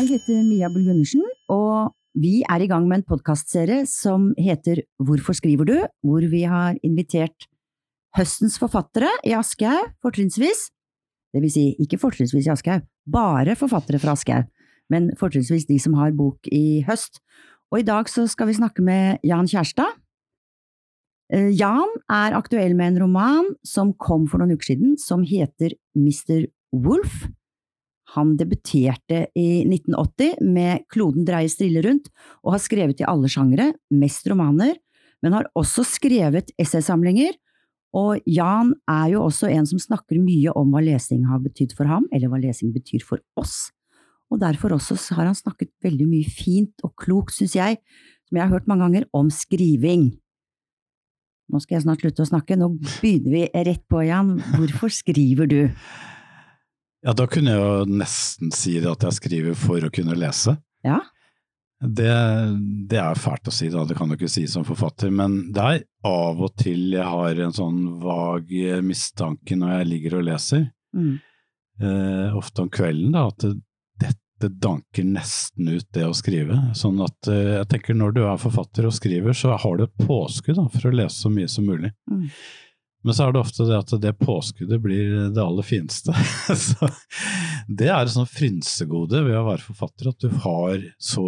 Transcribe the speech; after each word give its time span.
Jeg 0.00 0.14
heter 0.14 0.38
Mia 0.48 0.68
Bull 0.72 0.86
Gundersen, 0.88 1.20
og 1.52 1.90
vi 2.16 2.38
er 2.48 2.62
i 2.64 2.68
gang 2.70 2.86
med 2.88 3.02
en 3.02 3.04
podkastserie 3.04 3.82
som 3.84 4.30
heter 4.40 4.78
Hvorfor 4.96 5.36
skriver 5.36 5.66
du?, 5.68 5.74
hvor 6.00 6.24
vi 6.24 6.40
har 6.48 6.78
invitert 6.80 7.44
høstens 8.16 8.54
forfattere 8.56 9.10
i 9.28 9.34
Aschehoug, 9.36 9.90
fortrinnsvis. 10.00 10.70
Det 11.36 11.42
vil 11.44 11.52
si, 11.52 11.64
ikke 11.84 11.98
fortrinnsvis 12.00 12.48
i 12.48 12.52
Aschehoug, 12.54 12.86
bare 13.12 13.52
forfattere 13.60 14.00
fra 14.00 14.14
Aschehoug, 14.16 14.46
men 14.88 15.10
fortrinnsvis 15.20 15.68
de 15.68 15.76
som 15.84 15.98
har 16.00 16.16
bok 16.16 16.48
i 16.48 16.80
høst. 16.88 17.20
Og 17.68 17.82
i 17.82 17.88
dag 17.90 18.08
så 18.08 18.24
skal 18.24 18.48
vi 18.48 18.56
snakke 18.56 18.80
med 18.80 19.20
Jan 19.20 19.50
Kjærstad. 19.52 19.98
Eh, 21.28 21.50
Jan 21.60 21.92
er 22.08 22.38
aktuell 22.40 22.72
med 22.72 22.94
en 22.94 23.02
roman 23.04 23.52
som 23.68 23.92
kom 24.00 24.24
for 24.32 24.40
noen 24.40 24.56
uker 24.56 24.72
siden, 24.72 24.96
som 24.96 25.28
heter 25.28 25.76
Mr. 25.92 26.48
Wolf. 26.72 27.26
Han 28.16 28.34
debuterte 28.38 29.26
i 29.38 29.62
1980 29.62 30.40
med 30.42 30.86
Kloden 30.90 31.26
dreier 31.28 31.50
strille 31.52 31.82
rundt, 31.84 32.08
og 32.42 32.56
har 32.56 32.62
skrevet 32.62 33.02
i 33.02 33.08
alle 33.08 33.30
sjangere, 33.30 33.70
mest 33.94 34.26
romaner, 34.30 34.74
men 35.22 35.36
har 35.36 35.50
også 35.58 35.84
skrevet 35.86 36.50
essaysamlinger, 36.60 37.36
og 37.96 38.22
Jan 38.30 38.72
er 38.90 39.10
jo 39.16 39.24
også 39.26 39.50
en 39.50 39.66
som 39.66 39.80
snakker 39.82 40.20
mye 40.22 40.52
om 40.58 40.70
hva 40.70 40.82
lesing 40.84 41.24
har 41.26 41.42
betydd 41.42 41.74
for 41.78 41.90
ham, 41.90 42.06
eller 42.14 42.30
hva 42.30 42.38
lesing 42.42 42.70
betyr 42.74 43.02
for 43.06 43.22
oss, 43.40 43.70
og 44.30 44.40
derfor 44.42 44.76
også 44.76 44.98
har 45.18 45.26
han 45.26 45.38
snakket 45.38 45.72
veldig 45.82 46.06
mye 46.06 46.30
fint 46.30 46.86
og 46.86 46.94
klokt, 47.02 47.34
synes 47.34 47.56
jeg, 47.58 47.80
som 48.28 48.38
jeg 48.38 48.46
har 48.46 48.52
hørt 48.54 48.68
mange 48.70 48.86
ganger, 48.86 49.08
om 49.12 49.30
skriving. 49.34 50.12
Nå 51.50 51.58
skal 51.58 51.76
jeg 51.76 51.86
snart 51.88 52.04
slutte 52.04 52.22
å 52.22 52.30
snakke, 52.30 52.58
nå 52.58 52.70
begynner 52.78 53.32
vi 53.34 53.42
rett 53.66 53.82
på, 53.90 54.04
Jan. 54.06 54.36
Hvorfor 54.54 54.92
skriver 54.94 55.50
du? 55.50 55.60
Ja, 57.06 57.14
da 57.16 57.24
kunne 57.30 57.54
jeg 57.54 57.60
jo 57.62 57.84
nesten 57.96 58.50
si 58.52 58.74
det 58.82 58.90
at 58.90 59.06
jeg 59.06 59.16
skriver 59.16 59.54
for 59.56 59.80
å 59.86 59.90
kunne 59.94 60.16
lese. 60.20 60.56
Ja. 60.84 60.98
Det, 61.80 62.10
det 62.90 62.98
er 63.00 63.16
fælt 63.16 63.48
å 63.48 63.54
si, 63.56 63.70
da, 63.72 63.86
det 63.88 63.96
kan 63.96 64.10
du 64.10 64.18
ikke 64.18 64.28
si 64.28 64.42
som 64.52 64.66
forfatter, 64.68 65.08
men 65.16 65.38
det 65.56 65.62
er 65.64 65.78
av 66.04 66.42
og 66.44 66.52
til 66.60 66.90
jeg 66.92 67.06
har 67.08 67.40
en 67.40 67.54
sånn 67.56 67.78
vag 68.02 68.52
mistanke 68.84 69.56
når 69.56 69.78
jeg 69.78 69.90
ligger 69.94 70.18
og 70.20 70.26
leser, 70.28 70.68
Mm. 70.92 71.20
eh, 71.80 72.36
ofte 72.36 72.64
om 72.64 72.68
kvelden, 72.68 73.12
da, 73.14 73.28
at 73.30 73.38
det, 73.46 73.54
dette 74.02 74.48
danker 74.58 75.04
nesten 75.06 75.68
ut 75.70 75.86
det 75.94 76.02
å 76.04 76.12
skrive. 76.18 76.56
Sånn 76.76 76.98
at 77.04 77.28
eh, 77.30 77.54
jeg 77.60 77.68
tenker 77.70 77.94
når 77.96 78.12
du 78.16 78.20
er 78.26 78.40
forfatter 78.42 78.88
og 78.88 78.96
skriver, 78.96 79.32
så 79.38 79.54
har 79.56 79.76
du 79.78 79.84
et 79.86 80.02
påskudd 80.04 80.58
da, 80.58 80.66
for 80.74 80.90
å 80.90 80.96
lese 80.98 81.16
så 81.22 81.30
mye 81.32 81.48
som 81.48 81.64
mulig. 81.70 81.92
Mm. 82.10 82.26
Men 83.02 83.16
så 83.16 83.24
er 83.24 83.32
det 83.32 83.40
ofte 83.40 83.64
det 83.64 83.78
at 83.80 83.92
det 84.02 84.12
påskuddet 84.20 84.80
blir 84.84 85.12
det 85.32 85.40
aller 85.40 85.64
fineste. 85.64 86.12
så 86.66 86.90
det 87.68 87.88
er 87.88 88.04
et 88.04 88.12
sånt 88.12 88.32
frynsegode 88.32 89.22
ved 89.24 89.38
å 89.38 89.46
være 89.46 89.64
forfatter, 89.64 90.10
at 90.10 90.20
du 90.20 90.28
har 90.44 90.82
så 91.00 91.26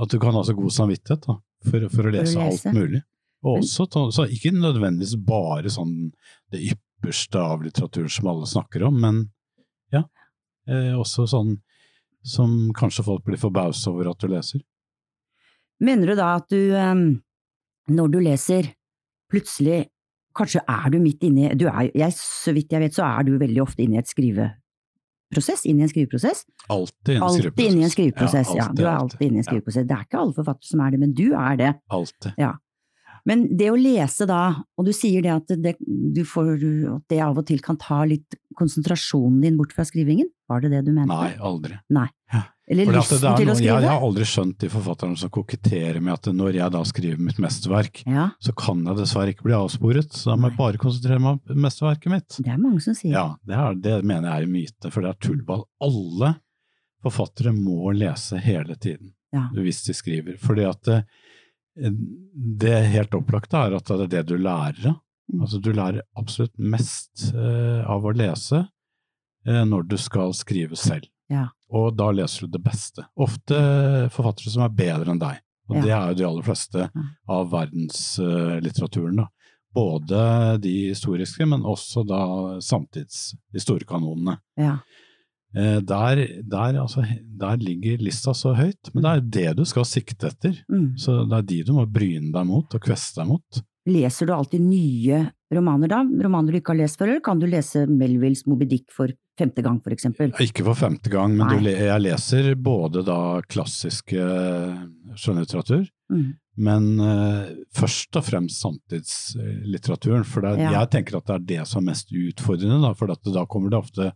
At 0.00 0.12
du 0.12 0.20
kan 0.22 0.36
ha 0.36 0.44
så 0.46 0.56
god 0.56 0.72
samvittighet 0.72 1.26
da, 1.28 1.36
for, 1.68 1.88
for 1.92 2.08
å 2.08 2.14
lese 2.14 2.40
alt 2.40 2.64
lese. 2.64 2.72
mulig. 2.76 3.02
Og 3.44 3.62
også, 3.62 3.86
så 4.12 4.26
ikke 4.32 4.52
nødvendigvis 4.56 5.16
bare 5.24 5.72
sånn 5.72 6.10
det 6.52 6.62
ypperste 6.72 7.40
av 7.40 7.64
litteraturen 7.64 8.12
som 8.12 8.32
alle 8.32 8.48
snakker 8.48 8.84
om, 8.88 8.98
men 9.00 9.22
ja, 9.92 10.04
eh, 10.68 10.92
også 10.96 11.24
sånn 11.28 11.54
som 12.26 12.68
kanskje 12.76 13.04
folk 13.06 13.24
blir 13.24 13.40
forbauset 13.40 13.88
over 13.92 14.10
at 14.10 14.20
du 14.20 14.28
leser. 14.28 14.60
Mener 15.80 16.12
du 16.12 16.18
da 16.18 16.34
at 16.36 16.52
du, 16.52 16.60
når 17.88 18.12
du 18.12 18.18
leser, 18.20 18.74
plutselig 19.32 19.86
Kanskje 20.36 20.62
er 20.68 20.90
du 20.92 20.98
midt 21.02 21.24
inni 21.26 21.48
du 21.58 21.66
er, 21.68 21.90
jeg, 21.94 22.12
Så 22.14 22.52
vidt 22.54 22.70
jeg 22.72 22.80
vet, 22.84 22.94
så 22.94 23.02
er 23.08 23.26
du 23.26 23.32
veldig 23.40 23.62
ofte 23.64 23.82
inne 23.82 23.98
i 23.98 24.02
et 24.02 24.08
skriveprosess, 24.10 25.64
inne 25.66 25.82
i 25.82 25.88
en 25.88 25.92
skriveprosess. 25.92 26.44
Alltid 26.70 27.16
en 27.18 27.28
skriveprosess. 27.34 27.66
inne 27.66 27.80
i 27.80 27.84
en 27.88 27.94
skriveprosess, 27.94 28.54
ja. 28.54 28.64
alltid, 28.68 28.76
Du 28.78 28.84
er 28.86 28.94
alltid 28.96 29.22
inne 29.26 29.34
i 29.34 29.40
en 29.40 29.44
Ja, 29.44 29.50
skriveprosess. 29.50 29.86
Det 29.90 29.96
er 29.96 30.04
ikke 30.06 30.20
alle 30.22 30.36
forfattere 30.38 30.70
som 30.70 30.80
er 30.86 30.90
det, 30.94 31.00
men 31.00 31.14
du 31.14 31.26
er 31.34 31.56
det. 31.56 31.72
alltid. 31.90 32.34
Men 33.28 33.42
det 33.56 33.66
å 33.70 33.76
lese 33.76 34.24
da, 34.26 34.38
og 34.78 34.86
du 34.86 34.92
sier 34.96 35.20
det 35.20 35.32
at 35.34 35.50
det, 35.60 35.74
du 35.80 36.22
får, 36.24 36.54
at 36.94 37.02
det 37.12 37.18
av 37.20 37.36
og 37.36 37.44
til 37.50 37.60
kan 37.60 37.76
ta 37.76 37.98
litt 38.08 38.38
konsentrasjonen 38.56 39.42
din 39.42 39.58
bort 39.58 39.74
fra 39.76 39.84
skrivingen, 39.84 40.30
var 40.48 40.62
det 40.64 40.70
det 40.72 40.84
du 40.86 40.92
mente? 40.96 41.12
Nei, 41.12 41.34
aldri. 41.36 41.76
Eller 42.70 42.86
For 42.86 42.94
lysten 43.00 43.24
er 43.26 43.40
til 43.40 43.50
å 43.50 43.54
skrive? 43.58 43.66
Jeg, 43.66 43.82
jeg 43.82 43.90
har 43.90 44.04
aldri 44.06 44.26
skjønt 44.30 44.58
de 44.62 44.68
forfatterne 44.70 45.18
som 45.18 45.30
koketterer 45.34 45.96
med 46.00 46.12
at 46.14 46.28
når 46.38 46.58
jeg 46.60 46.74
da 46.76 46.82
skriver 46.86 47.24
mitt 47.26 47.40
mesterverk, 47.42 48.02
Ja, 48.06 48.28
så 48.38 48.54
kan 48.54 48.84
jeg 48.86 49.00
dessverre 49.00 49.34
ikke 49.34 49.48
bli 49.48 49.56
avsporet, 49.58 50.14
så 50.14 50.30
da 50.30 50.36
må 50.38 50.50
jeg 50.52 50.58
bare 50.60 50.80
konsentrere 50.82 51.18
meg 51.24 51.40
om 51.50 51.64
mesterverket 51.66 52.14
mitt. 52.14 52.38
det 52.38 52.52
er 52.54 52.60
mange 52.62 52.84
som 52.84 52.94
sier. 52.94 53.10
Ja, 53.16 53.24
det, 53.42 53.58
er, 53.58 53.74
det 53.88 53.96
mener 54.06 54.30
jeg 54.30 54.44
er 54.44 54.46
en 54.46 54.54
myte, 54.54 54.92
for 54.94 55.02
det 55.02 55.10
er 55.10 55.18
tullball. 55.26 55.64
Alle 55.82 56.34
forfattere 57.02 57.52
må 57.56 57.90
lese 57.96 58.38
hele 58.44 58.76
tiden 58.76 59.14
Ja. 59.34 59.48
hvis 59.54 59.82
de 59.88 59.94
skriver, 59.94 60.38
fordi 60.38 60.64
at 60.68 60.82
det, 60.86 61.02
det 62.60 62.78
helt 62.94 63.14
opplagte 63.14 63.56
er 63.56 63.76
at 63.78 63.86
det 63.90 64.06
er 64.06 64.12
det 64.18 64.26
du 64.30 64.36
lærer 64.38 64.92
av. 64.94 65.00
Mm. 65.30 65.42
Altså, 65.44 65.60
du 65.62 65.70
lærer 65.72 66.02
absolutt 66.18 66.56
mest 66.58 67.28
eh, 67.34 67.82
av 67.86 68.02
å 68.02 68.10
lese 68.14 68.64
eh, 69.46 69.62
når 69.66 69.84
du 69.90 69.96
skal 70.00 70.32
skrive 70.34 70.74
selv. 70.78 71.06
Ja. 71.30 71.46
Og 71.70 71.92
da 71.96 72.10
leser 72.14 72.46
du 72.46 72.56
det 72.56 72.64
beste. 72.64 73.04
Ofte 73.20 73.56
forfattere 74.14 74.50
som 74.52 74.64
er 74.66 74.74
bedre 74.74 75.14
enn 75.14 75.22
deg. 75.22 75.38
Og 75.70 75.76
Ja. 75.76 75.82
det 75.82 75.92
er 75.94 76.08
jo 76.08 76.14
de 76.18 76.26
aller 76.26 76.42
fleste 76.42 76.88
av 77.30 77.50
verdenslitteraturen. 77.52 79.20
Uh, 79.20 79.28
Både 79.72 80.58
de 80.58 80.88
historiske, 80.88 81.46
men 81.46 81.62
også 81.62 82.02
da 82.02 82.24
samtids, 82.60 83.36
de 83.54 83.60
store 83.62 83.86
kanonene. 83.86 84.40
Ja. 84.58 84.80
Eh, 85.54 85.78
der, 85.82 86.42
der, 86.42 86.80
altså, 86.80 87.04
der 87.22 87.56
ligger 87.58 88.02
lista 88.02 88.34
så 88.34 88.52
høyt, 88.54 88.90
men 88.94 89.02
det 89.04 89.10
er 89.12 89.20
det 89.36 89.56
du 89.60 89.64
skal 89.66 89.86
sikte 89.86 90.30
etter. 90.30 90.58
Mm. 90.70 90.96
Så 90.98 91.20
det 91.22 91.38
er 91.38 91.46
de 91.52 91.60
du 91.66 91.72
må 91.74 91.86
bryne 91.90 92.32
deg 92.34 92.46
mot 92.50 92.74
og 92.74 92.82
kveste 92.82 93.22
deg 93.22 93.30
mot. 93.30 93.62
Leser 93.88 94.26
du 94.28 94.32
alltid 94.34 94.60
nye 94.60 95.22
romaner 95.54 95.88
da? 95.88 96.02
Romaner 96.04 96.52
du 96.52 96.58
ikke 96.60 96.74
har 96.74 96.82
lest 96.82 96.98
før, 97.00 97.08
eller 97.14 97.22
kan 97.24 97.40
du 97.40 97.46
lese 97.48 97.86
Melvilles 97.88 98.44
Moby 98.46 98.66
Dick 98.68 98.90
for 98.92 99.08
femte 99.40 99.62
gang, 99.64 99.78
for 99.82 99.94
eksempel? 99.94 100.34
Ikke 100.44 100.66
for 100.66 100.76
femte 100.76 101.08
gang, 101.10 101.32
men 101.38 101.48
du, 101.64 101.70
jeg 101.70 102.02
leser 102.04 102.50
både 102.60 103.00
da 103.06 103.16
klassiske 103.48 104.20
skjønnlitteratur, 105.16 105.88
Mm. 106.10 106.32
men 106.58 106.86
uh, 106.98 107.44
først 107.78 108.16
og 108.18 108.24
fremst 108.26 108.58
samtidslitteraturen. 108.64 110.24
For 110.26 110.42
det, 110.42 110.56
Ja. 110.58 110.72
jeg 110.80 110.90
tenker 110.90 111.16
at 111.20 111.26
det 111.28 111.34
er 111.36 111.44
det 111.62 111.66
som 111.70 111.84
er 111.84 111.92
mest 111.92 112.10
utfordrende, 112.10 112.80
da, 112.82 112.92
for 112.98 113.06
da 113.06 113.44
kommer 113.46 113.70
det 113.70 113.78
ofte 113.78 114.12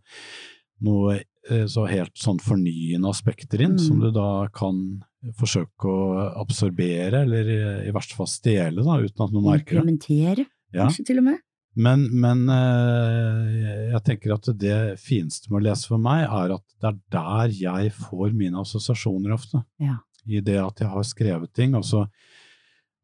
noe 0.83 1.15
eh, 1.15 1.23
så 1.69 1.83
helt 1.89 2.15
sånn 2.17 2.39
fornyende 2.41 3.09
aspekter 3.09 3.61
inn, 3.61 3.75
Mm. 3.77 3.79
som 3.87 3.99
du 3.99 4.11
da 4.11 4.47
kan 4.53 5.03
forsøke 5.37 5.85
å 5.89 6.39
absorbere, 6.41 7.21
eller 7.25 7.47
i, 7.49 7.87
i 7.89 7.91
verste 7.93 8.15
fall 8.17 8.27
stjele, 8.29 8.83
da, 8.85 8.97
uten 9.01 9.25
at 9.25 9.31
noen 9.33 9.51
merker 9.51 9.75
det. 9.75 9.83
Implementere, 9.83 10.45
Ja. 10.73 10.85
kanskje 10.87 11.05
til 11.05 11.17
og 11.19 11.23
med? 11.31 11.39
Men, 11.77 12.07
men 12.21 12.47
eh, 12.49 13.91
jeg 13.91 14.03
tenker 14.07 14.33
at 14.35 14.47
det 14.57 14.77
fineste 15.01 15.49
med 15.51 15.61
å 15.61 15.65
lese 15.69 15.87
for 15.91 15.97
meg, 16.01 16.23
er 16.25 16.53
at 16.55 16.63
det 16.81 16.89
er 16.91 16.99
der 17.11 17.55
jeg 17.57 17.91
får 17.97 18.33
mine 18.33 18.61
assosiasjoner 18.61 19.33
ofte. 19.35 19.63
Ja. 19.79 19.97
I 20.27 20.39
det 20.41 20.57
at 20.57 20.79
jeg 20.81 20.89
har 20.89 21.03
skrevet 21.03 21.53
ting, 21.53 21.75
og 21.75 21.83
så 21.85 22.05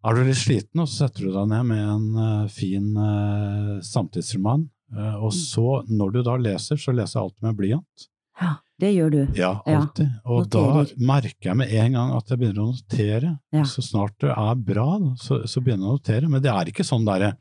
er 0.04 0.16
du 0.18 0.24
litt 0.26 0.40
sliten, 0.40 0.82
og 0.82 0.88
så 0.90 1.06
setter 1.08 1.28
du 1.28 1.34
deg 1.36 1.50
ned 1.52 1.66
med 1.70 1.84
en 1.84 2.08
eh, 2.26 2.48
fin 2.50 2.88
eh, 2.98 3.82
samtidsroman. 3.86 4.70
Eh, 4.96 5.16
og 5.22 5.32
Mm. 5.32 5.38
så, 5.38 5.68
når 5.88 6.12
du 6.14 6.24
da 6.24 6.38
leser, 6.38 6.76
så 6.78 6.92
leser 6.96 7.20
jeg 7.20 7.24
alltid 7.28 7.44
med 7.48 7.58
blyant. 7.60 8.08
Ja, 8.42 8.56
det 8.82 8.92
gjør 8.96 9.12
du. 9.14 9.20
Ja, 9.38 9.52
alltid. 9.70 10.10
Og 10.26 10.48
noterer. 10.48 10.90
da 10.90 11.06
merker 11.12 11.52
jeg 11.52 11.60
med 11.60 11.74
en 11.84 11.98
gang 11.98 12.14
at 12.18 12.32
jeg 12.34 12.42
begynner 12.42 12.64
å 12.64 12.72
notere. 12.72 13.36
Ja. 13.54 13.64
Så 13.70 13.84
snart 13.86 14.18
det 14.24 14.34
er 14.34 14.64
bra, 14.72 14.88
så, 15.22 15.44
så 15.46 15.62
begynner 15.62 15.86
jeg 15.86 15.92
å 15.94 16.00
notere. 16.00 16.32
Men 16.32 16.44
det 16.44 16.52
er 16.54 16.72
ikke 16.72 16.88
sånn 16.88 17.06
derre 17.06 17.36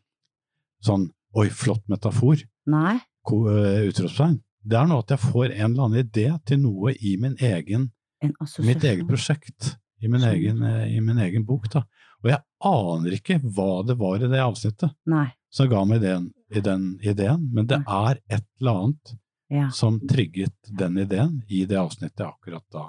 sånn 0.84 1.08
oi, 1.36 1.48
flott 1.54 1.84
metafor, 1.92 2.42
Nei? 2.70 2.96
eh, 2.98 3.82
utropstegn. 3.88 4.40
Det 4.60 4.76
er 4.76 4.88
noe 4.90 5.04
at 5.04 5.14
jeg 5.14 5.22
får 5.22 5.54
en 5.54 5.70
eller 5.70 5.86
annen 5.86 6.02
idé 6.04 6.26
til 6.48 6.60
noe 6.64 6.92
i 6.96 7.16
min 7.20 7.36
egen, 7.40 7.90
En 8.20 8.34
mitt 8.66 8.82
eget 8.84 9.06
prosjekt, 9.08 9.76
i 10.04 10.08
min 10.12 10.24
egen, 10.28 10.60
eh, 10.66 10.90
i 10.96 11.00
min 11.00 11.18
egen 11.24 11.46
bok. 11.48 11.70
da. 11.72 11.84
Og 12.20 12.28
jeg 12.28 12.40
aner 12.68 13.16
ikke 13.16 13.38
hva 13.40 13.86
det 13.86 13.96
var 13.96 14.20
i 14.20 14.28
det 14.28 14.42
avsnittet 14.44 14.92
Nei. 15.08 15.30
som 15.48 15.70
ga 15.70 15.84
meg 15.88 16.02
den, 16.02 16.32
i 16.52 16.60
den 16.60 16.98
ideen, 17.00 17.48
men 17.54 17.66
det 17.70 17.80
er 17.86 18.20
et 18.28 18.44
eller 18.60 18.82
annet 18.82 19.14
Ja. 19.50 19.68
som 19.74 19.98
trigget 20.06 20.54
den 20.78 20.96
ideen 21.02 21.42
i 21.50 21.64
det 21.66 21.76
avsnittet 21.76 22.22
jeg 22.22 22.28
akkurat 22.30 22.64
da 22.70 22.84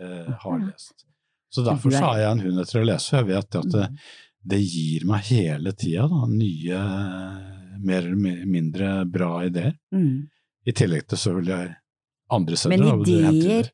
eh, 0.00 0.32
har 0.42 0.58
lest. 0.58 1.04
Så 1.50 1.62
derfor 1.64 1.92
er- 1.92 1.98
så 2.00 2.08
er 2.14 2.18
jeg 2.24 2.30
en 2.32 2.40
hund 2.40 2.58
etter 2.60 2.80
å 2.82 2.86
lese, 2.86 3.12
og 3.14 3.18
jeg 3.18 3.28
vet 3.36 3.56
at 3.56 3.70
det, 3.72 3.86
Mm. 3.90 3.96
det 4.46 4.60
gir 4.60 5.06
meg 5.06 5.22
hele 5.24 5.72
tida 5.72 6.08
nye, 6.28 6.80
mer 7.80 8.02
eller 8.02 8.46
mindre 8.46 9.04
bra 9.10 9.44
ideer. 9.46 9.74
Mm. 9.94 10.28
I 10.66 10.72
tillegg 10.72 11.06
til 11.08 11.18
selvfølgelig 11.18 11.76
andre 12.30 12.56
steder. 12.56 12.78
Men 12.78 13.02
ideer. 13.06 13.70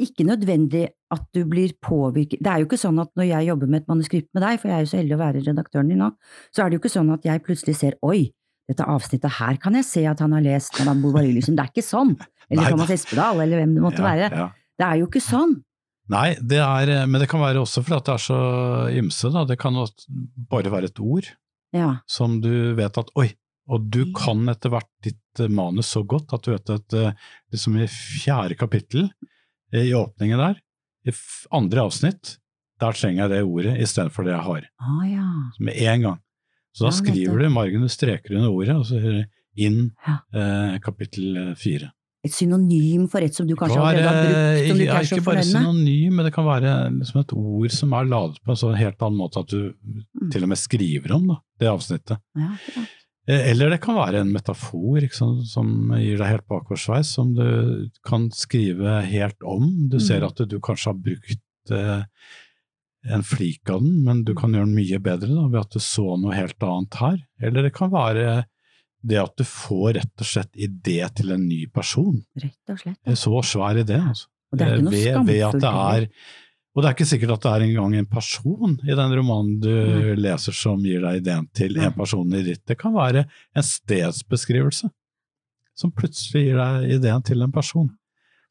Ikke 0.00 0.26
nødvendig 0.28 0.88
at 1.10 1.22
du 1.32 1.44
blir 1.48 1.72
påvirket 1.80 2.42
Det 2.42 2.46
er 2.52 2.58
jo 2.60 2.66
ikke 2.66 2.76
sånn 2.82 3.00
at 3.00 3.08
når 3.16 3.28
jeg 3.30 3.46
jobber 3.48 3.66
med 3.72 3.82
et 3.82 3.86
manuskript 3.88 4.28
med 4.34 4.42
deg, 4.42 4.58
for 4.60 4.68
jeg 4.68 4.76
er 4.76 4.84
jo 4.84 4.90
så 4.90 4.98
heldig 5.00 5.16
å 5.16 5.22
være 5.22 5.44
redaktøren 5.46 5.88
din 5.88 5.98
nå, 5.98 6.10
så 6.52 6.64
er 6.64 6.68
det 6.70 6.76
jo 6.76 6.80
ikke 6.82 6.96
sånn 6.98 7.12
at 7.14 7.22
jeg 7.24 7.42
plutselig 7.46 7.76
ser 7.76 7.94
oi, 8.02 8.30
dette 8.66 8.86
avsnittet 8.90 9.36
her 9.38 9.56
kan 9.62 9.76
jeg 9.78 9.86
se 9.86 10.02
at 10.10 10.20
han 10.24 10.34
har 10.34 10.42
lest 10.44 10.78
Madame 10.80 11.04
Bovary, 11.04 11.30
liksom. 11.36 11.54
Det 11.56 11.64
er 11.64 11.70
ikke 11.74 11.86
sånn. 11.86 12.16
Eller 12.50 12.62
Nei. 12.64 12.70
Thomas 12.74 12.92
Espedal, 12.94 13.40
eller 13.44 13.60
hvem 13.62 13.74
det 13.76 13.82
måtte 13.84 14.02
ja, 14.02 14.06
være. 14.10 14.28
Ja. 14.34 14.46
Det 14.76 14.86
er 14.88 15.00
jo 15.00 15.08
ikke 15.08 15.22
sånn. 15.24 15.54
Nei, 16.12 16.28
det 16.38 16.60
er, 16.62 16.92
men 17.10 17.22
det 17.22 17.26
kan 17.30 17.42
være 17.42 17.62
også 17.64 17.82
fordi 17.82 17.98
det 18.06 18.12
er 18.14 18.22
så 18.22 18.38
ymse. 19.00 19.30
Da. 19.34 19.42
Det 19.48 19.56
kan 19.58 19.78
bare 20.50 20.70
være 20.74 20.90
et 20.92 21.00
ord 21.02 21.32
Ja. 21.74 21.96
som 22.06 22.40
du 22.40 22.74
vet 22.78 22.98
at 23.02 23.10
oi, 23.18 23.30
og 23.66 23.88
du 23.90 24.12
kan 24.14 24.44
etter 24.52 24.70
hvert 24.70 24.90
ditt 25.02 25.40
eh, 25.42 25.50
manus 25.50 25.90
så 25.90 26.04
godt 26.06 26.34
at 26.36 26.46
du 26.46 26.52
vet 26.54 26.70
at 26.76 26.94
eh, 26.94 27.16
liksom 27.54 27.78
i 27.82 27.88
fjerde 27.90 28.54
kapittel, 28.58 29.08
eh, 29.74 29.88
i 29.90 29.94
åpningen 29.98 30.38
der, 30.38 30.60
i 31.06 31.14
andre 31.54 31.88
avsnitt, 31.88 32.36
der 32.78 32.94
trenger 32.94 33.24
jeg 33.24 33.32
det 33.34 33.42
ordet 33.46 33.74
istedenfor 33.82 34.26
det 34.26 34.34
jeg 34.36 34.46
har. 34.46 34.68
Ah, 34.78 35.02
ja. 35.10 35.26
Med 35.58 35.82
en 35.82 36.06
gang. 36.06 36.22
Så 36.76 36.84
da 36.84 36.92
skriver 36.92 37.38
du 37.40 37.46
i 37.48 37.52
margen, 37.52 37.84
du 37.86 37.88
streker 37.92 38.36
under 38.36 38.50
ordet, 38.52 38.74
og 38.76 38.84
så 38.88 38.98
hører 39.00 39.22
du 39.24 39.62
inn 39.66 39.78
eh, 40.36 40.74
kapittel 40.84 41.36
eh, 41.40 41.54
fire. 41.56 41.88
Et 42.26 42.34
synonym 42.34 43.04
for 43.08 43.22
et 43.22 43.32
som 43.36 43.46
du 43.46 43.54
kanskje 43.56 43.78
allerede 43.78 44.10
har 44.10 44.26
brukt, 44.26 44.68
som 44.68 44.78
du 44.80 44.84
ja, 44.84 44.96
ikke 44.98 45.08
så 45.08 45.16
ikke 45.20 45.26
bare 45.28 45.44
synonym, 45.46 46.16
men 46.18 46.26
det 46.26 46.32
kan 46.34 46.44
være 46.48 46.72
liksom 46.98 47.20
et 47.22 47.32
ord 47.38 47.70
som 47.76 47.92
er 47.96 48.08
ladet 48.10 48.40
på 48.42 48.50
en 48.52 48.58
sånn 48.64 48.76
helt 48.80 49.04
annen 49.06 49.20
måte 49.20 49.40
at 49.44 49.52
du 49.52 49.60
Mm. 50.16 50.30
til 50.32 50.42
og 50.42 50.48
med 50.50 50.58
skriver 50.58 51.12
om 51.14 51.26
da, 51.30 51.36
det 51.62 51.68
avsnittet. 51.70 52.18
Ja. 52.36 52.50
Eh, 53.28 53.50
Eller 53.52 53.70
det 53.70 53.80
kan 53.84 53.94
være 53.96 54.20
en 54.24 54.32
metafor 54.34 55.06
sant, 55.14 55.46
som 55.50 55.70
gir 55.98 56.18
deg 56.18 56.26
helt 56.34 56.46
bakoversveis, 56.50 57.14
som 57.14 57.32
du 57.34 57.88
kan 58.04 58.28
skrive 58.34 59.00
helt 59.06 59.38
om. 59.46 59.88
Du 59.88 59.98
ser 60.02 60.24
at 60.26 60.40
at 60.40 60.48
du 60.50 60.58
kanskje 60.60 60.92
har 60.92 60.98
brukt 60.98 61.70
eh, 61.70 62.02
en 63.12 63.24
flik 63.26 63.70
av 63.70 63.82
den, 63.84 64.02
men 64.06 64.22
du 64.26 64.34
kan 64.36 64.54
gjøre 64.54 64.68
den 64.68 64.76
mye 64.76 65.00
bedre 65.02 65.30
da, 65.30 65.46
ved 65.52 65.60
at 65.62 65.76
du 65.76 65.82
så 65.82 66.16
noe 66.20 66.36
helt 66.36 66.62
annet 66.66 66.98
her. 67.00 67.18
Eller 67.42 67.66
det 67.66 67.74
kan 67.76 67.92
være 67.92 68.44
det 69.06 69.20
at 69.20 69.36
du 69.38 69.44
får 69.46 69.92
rett 70.00 70.24
og 70.24 70.28
slett 70.28 70.58
idé 70.58 70.98
til 71.14 71.34
en 71.34 71.44
ny 71.46 71.66
person. 71.72 72.18
Rett 72.42 72.72
og 72.72 72.80
slett. 72.82 72.98
En 73.06 73.18
så 73.18 73.42
svær 73.46 73.78
idé, 73.82 74.00
altså. 74.00 74.28
Og 74.52 74.58
det 74.58 74.66
er 74.66 74.76
ikke 74.76 74.86
noe 74.86 74.96
ved, 74.96 75.22
ved 75.26 75.40
at 75.42 75.56
det 75.62 75.70
er 75.70 76.04
Og 76.76 76.82
det 76.82 76.88
er 76.88 76.94
ikke 76.94 77.08
sikkert 77.08 77.32
at 77.34 77.44
det 77.46 77.50
er 77.50 77.62
engang 77.64 77.94
en 77.96 78.08
person 78.10 78.74
i 78.84 78.96
den 78.98 79.14
romanen 79.16 79.54
du 79.64 79.70
Nei. 79.72 80.16
leser 80.20 80.52
som 80.52 80.82
gir 80.84 81.00
deg 81.06 81.22
ideen 81.22 81.46
til 81.56 81.78
en 81.80 81.94
person 81.96 82.34
i 82.36 82.42
ditt. 82.44 82.66
Det 82.68 82.76
kan 82.76 82.92
være 82.92 83.24
en 83.56 83.64
stedsbeskrivelse 83.64 84.90
som 85.76 85.92
plutselig 85.96 86.44
gir 86.44 86.60
deg 86.60 86.98
ideen 86.98 87.24
til 87.24 87.44
en 87.44 87.54
person. 87.54 87.88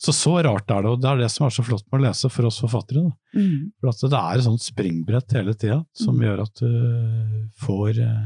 Så 0.01 0.12
så 0.12 0.33
rart 0.44 0.69
er 0.69 0.81
det, 0.83 0.89
og 0.92 1.00
det 1.01 1.07
er 1.09 1.18
det 1.24 1.30
som 1.31 1.45
er 1.47 1.53
så 1.56 1.63
flott 1.63 1.86
med 1.92 2.01
å 2.01 2.06
lese 2.09 2.30
for 2.30 2.45
oss 2.50 2.57
forfattere. 2.59 3.06
Mm. 3.33 3.71
For 3.80 3.89
at 3.94 4.01
det 4.12 4.19
er 4.19 4.36
et 4.42 4.44
sånt 4.44 4.62
springbrett 4.65 5.36
hele 5.38 5.53
tida 5.56 5.77
som 5.95 6.18
Mm. 6.18 6.24
gjør 6.25 6.42
at 6.44 6.59
du 6.59 7.50
får 7.63 8.00
eh, 8.03 8.25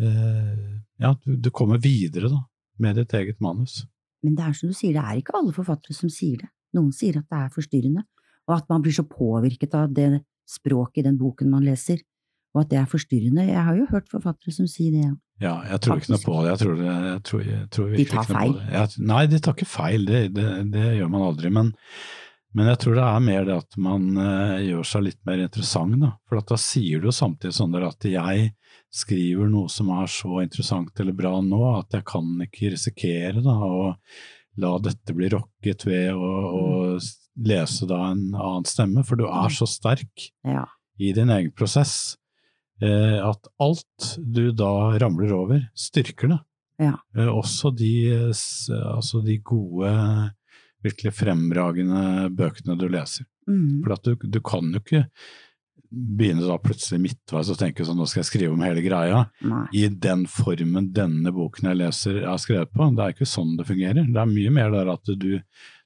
eh, 0.00 0.80
Ja, 0.98 1.12
du, 1.24 1.36
du 1.36 1.50
kommer 1.54 1.78
videre 1.78 2.28
da, 2.32 2.40
med 2.82 2.96
ditt 2.98 3.12
eget 3.14 3.38
manus. 3.40 3.84
Men 4.22 4.34
det 4.34 4.44
er 4.48 4.52
som 4.58 4.68
du 4.68 4.74
sier, 4.74 4.96
det 4.96 5.04
er 5.04 5.20
ikke 5.20 5.36
alle 5.38 5.54
forfattere 5.54 5.94
som 5.94 6.10
sier 6.10 6.40
det. 6.42 6.48
Noen 6.74 6.90
sier 6.92 7.20
at 7.20 7.28
det 7.30 7.38
er 7.38 7.52
forstyrrende, 7.54 8.02
og 8.48 8.56
at 8.56 8.66
man 8.68 8.82
blir 8.82 8.92
så 8.96 9.04
påvirket 9.06 9.74
av 9.78 9.92
det 9.94 10.24
språket 10.48 11.04
i 11.04 11.06
den 11.06 11.18
boken 11.20 11.50
man 11.52 11.62
leser, 11.64 12.02
og 12.54 12.64
at 12.64 12.70
det 12.72 12.80
er 12.80 12.90
forstyrrende. 12.90 13.46
Jeg 13.46 13.62
har 13.62 13.76
jo 13.78 13.86
hørt 13.92 14.08
forfattere 14.10 14.52
som 14.56 14.66
sier 14.66 14.90
det. 14.96 15.04
Ja, 15.06 15.14
jeg 15.40 15.80
tror 15.84 16.00
ikke 16.00 16.14
noe 16.14 16.24
på 16.24 16.36
det. 16.42 16.52
Jeg 16.52 16.60
tror, 16.62 16.78
jeg 16.84 17.20
tror, 17.28 17.42
jeg 17.46 17.66
tror 17.74 17.90
de 17.94 18.06
tar 18.10 18.28
feil. 18.28 18.54
Nei, 19.10 19.26
de 19.30 19.42
tar 19.42 19.54
ikke 19.54 19.68
feil, 19.70 20.06
det, 20.08 20.22
det, 20.36 20.46
det 20.74 20.86
gjør 20.98 21.12
man 21.12 21.26
aldri. 21.28 21.52
Men, 21.54 21.72
men 22.58 22.70
jeg 22.72 22.80
tror 22.82 22.98
det 22.98 23.04
er 23.06 23.26
mer 23.28 23.46
det 23.46 23.58
at 23.60 23.78
man 23.78 24.08
uh, 24.18 24.56
gjør 24.64 24.88
seg 24.92 25.06
litt 25.06 25.20
mer 25.28 25.44
interessant. 25.44 25.98
Da. 26.02 26.14
For 26.26 26.42
at 26.42 26.50
da 26.50 26.58
sier 26.60 27.02
du 27.02 27.10
jo 27.10 27.14
samtidig 27.14 27.54
sånn 27.58 27.76
der 27.76 27.86
at 27.90 28.08
jeg 28.08 28.50
skriver 28.94 29.50
noe 29.52 29.68
som 29.70 29.90
er 29.94 30.08
så 30.10 30.40
interessant 30.42 31.00
eller 31.00 31.16
bra 31.16 31.36
nå, 31.44 31.60
at 31.76 31.94
jeg 31.98 32.06
kan 32.08 32.28
ikke 32.46 32.72
risikere 32.72 33.44
da, 33.44 33.54
å 33.54 33.94
la 34.58 34.72
dette 34.82 35.14
bli 35.14 35.28
rokket 35.30 35.84
ved 35.86 36.16
å, 36.16 36.30
å 36.58 36.64
lese 37.46 37.86
da 37.86 38.08
en 38.10 38.32
annen 38.34 38.66
stemme, 38.66 39.04
for 39.06 39.20
du 39.20 39.28
er 39.28 39.52
så 39.54 39.68
sterk 39.70 40.30
Ja. 40.46 40.64
i 40.98 41.12
din 41.14 41.30
egen 41.30 41.52
prosess, 41.54 42.16
at 42.78 43.48
alt 43.58 44.08
du 44.22 44.52
da 44.54 44.98
ramler 45.02 45.32
over, 45.34 45.64
styrker 45.74 46.30
det. 46.30 46.38
Ja. 46.78 46.94
Eh, 47.16 47.28
også 47.28 47.70
de, 47.70 47.92
eh, 48.14 48.94
altså 48.94 49.20
de 49.24 49.38
gode, 49.42 49.90
virkelig 50.82 51.12
fremragende 51.18 52.30
bøkene 52.38 52.78
du 52.78 52.86
leser. 52.88 53.26
Mm. 53.50 53.82
For 53.82 53.96
at 53.96 54.06
du, 54.06 54.14
du 54.30 54.40
kan 54.44 54.70
jo 54.70 54.82
ikke 54.82 55.08
begynne 55.88 56.44
da 56.44 56.58
plutselig 56.60 57.00
midtveis 57.00 57.48
og 57.50 57.58
tenke 57.58 57.86
sånn, 57.86 57.96
nå 57.98 58.06
skal 58.06 58.20
jeg 58.20 58.28
skrive 58.28 58.52
om 58.52 58.62
hele 58.62 58.82
greia, 58.84 59.24
Nei. 59.40 59.64
i 59.72 59.86
den 59.88 60.26
formen 60.28 60.90
denne 60.94 61.32
boken 61.34 61.70
jeg 61.70 61.80
leser 61.80 62.20
er 62.20 62.40
skrevet 62.42 62.70
på. 62.76 62.90
Det 62.94 63.04
er 63.04 63.16
ikke 63.16 63.28
sånn 63.28 63.56
det 63.58 63.66
fungerer. 63.70 64.04
Det 64.04 64.22
er 64.22 64.30
mye 64.30 64.52
mer 64.54 64.74
der 64.76 64.92
at 64.92 65.12
du, 65.18 65.30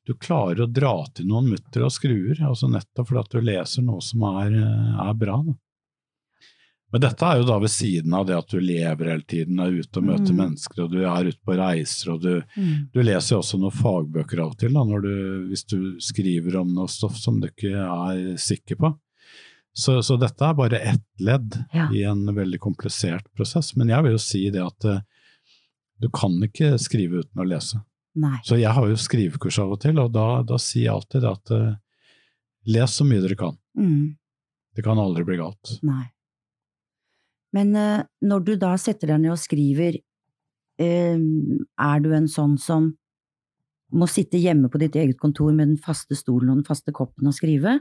du 0.05 0.15
klarer 0.19 0.65
å 0.65 0.69
dra 0.69 0.97
til 1.15 1.31
noen 1.31 1.53
mutter 1.55 1.87
og 1.87 1.95
skruer, 1.95 2.35
altså 2.43 2.69
nettopp 2.73 3.13
fordi 3.13 3.23
at 3.23 3.37
du 3.37 3.47
leser 3.47 3.87
noe 3.87 4.03
som 4.05 4.27
er, 4.35 4.59
eh, 4.59 5.05
er 5.07 5.15
bra. 5.23 5.39
Da. 5.47 5.57
Men 6.93 7.01
dette 7.01 7.25
er 7.25 7.39
jo 7.41 7.47
da 7.49 7.59
ved 7.63 7.71
siden 7.73 8.13
av 8.15 8.27
det 8.29 8.35
at 8.37 8.51
du 8.53 8.59
lever 8.61 9.09
hele 9.09 9.25
tiden, 9.25 9.61
er 9.65 9.73
ute 9.73 9.97
og 10.01 10.05
møter 10.11 10.33
Mm. 10.35 10.41
mennesker, 10.43 10.83
og 10.85 10.91
du 10.93 10.99
er 11.09 11.25
ute 11.31 11.41
på 11.47 11.57
reiser, 11.57 12.13
og 12.13 12.21
du, 12.21 12.43
Mm. 12.57 12.91
du 12.93 13.01
leser 13.03 13.35
jo 13.37 13.41
også 13.41 13.59
noen 13.61 13.73
fagbøker 13.73 14.43
av 14.45 14.51
og 14.51 14.59
til, 14.59 14.73
da, 14.77 14.85
du, 14.85 15.49
hvis 15.49 15.65
du 15.65 15.79
skriver 16.01 16.61
om 16.61 16.75
noe 16.75 16.89
stoff 16.93 17.17
som 17.17 17.41
du 17.41 17.49
ikke 17.49 17.73
er 17.73 18.37
sikker 18.37 18.77
på. 18.77 18.93
Så, 19.75 20.03
så 20.05 20.19
dette 20.21 20.45
er 20.45 20.53
bare 20.55 20.79
ett 20.85 21.07
ledd 21.19 21.57
Ja. 21.73 21.89
i 21.91 22.03
en 22.05 22.27
veldig 22.27 22.59
komplisert 22.61 23.25
prosess. 23.35 23.75
Men 23.75 23.89
jeg 23.89 24.03
vil 24.05 24.13
jo 24.13 24.19
si 24.21 24.51
det 24.51 24.61
at 24.61 24.85
eh, 24.85 25.01
du 25.99 26.11
kan 26.13 26.33
ikke 26.45 26.75
skrive 26.79 27.23
uten 27.25 27.41
å 27.41 27.49
lese. 27.49 27.81
Nei. 28.15 28.37
Så 28.45 28.59
jeg 28.61 28.69
har 28.71 28.85
jo 28.87 28.95
skrivekurs 29.01 29.59
av 29.63 29.73
og 29.73 29.81
til, 29.81 29.99
og 29.99 30.13
da, 30.13 30.43
da 30.43 30.59
sier 30.61 30.91
jeg 30.91 30.93
alltid 30.93 31.25
at 31.25 31.51
uh, 31.57 31.75
les 32.67 32.91
så 32.93 33.07
mye 33.09 33.23
dere 33.25 33.35
kan. 33.41 33.57
Mm. 33.79 34.17
Det 34.77 34.85
kan 34.85 34.99
aldri 35.01 35.25
bli 35.25 35.39
galt. 35.41 35.79
Nei. 35.83 36.11
Men 37.57 37.77
eh, 37.77 38.03
når 38.25 38.47
du 38.47 38.55
da 38.61 38.75
setter 38.81 39.13
deg 39.13 39.23
ned 39.23 39.35
og 39.35 39.41
skriver, 39.41 39.99
eh, 40.81 41.21
er 41.21 42.05
du 42.05 42.13
en 42.17 42.29
sånn 42.31 42.59
som 42.61 42.91
må 43.93 44.09
sitte 44.09 44.41
hjemme 44.41 44.71
på 44.73 44.81
ditt 44.81 44.97
eget 44.97 45.19
kontor 45.21 45.53
med 45.53 45.69
den 45.75 45.81
faste 45.81 46.17
stolen 46.17 46.49
og 46.49 46.63
den 46.63 46.69
faste 46.69 46.95
koppen 46.97 47.29
og 47.29 47.37
skrive? 47.37 47.79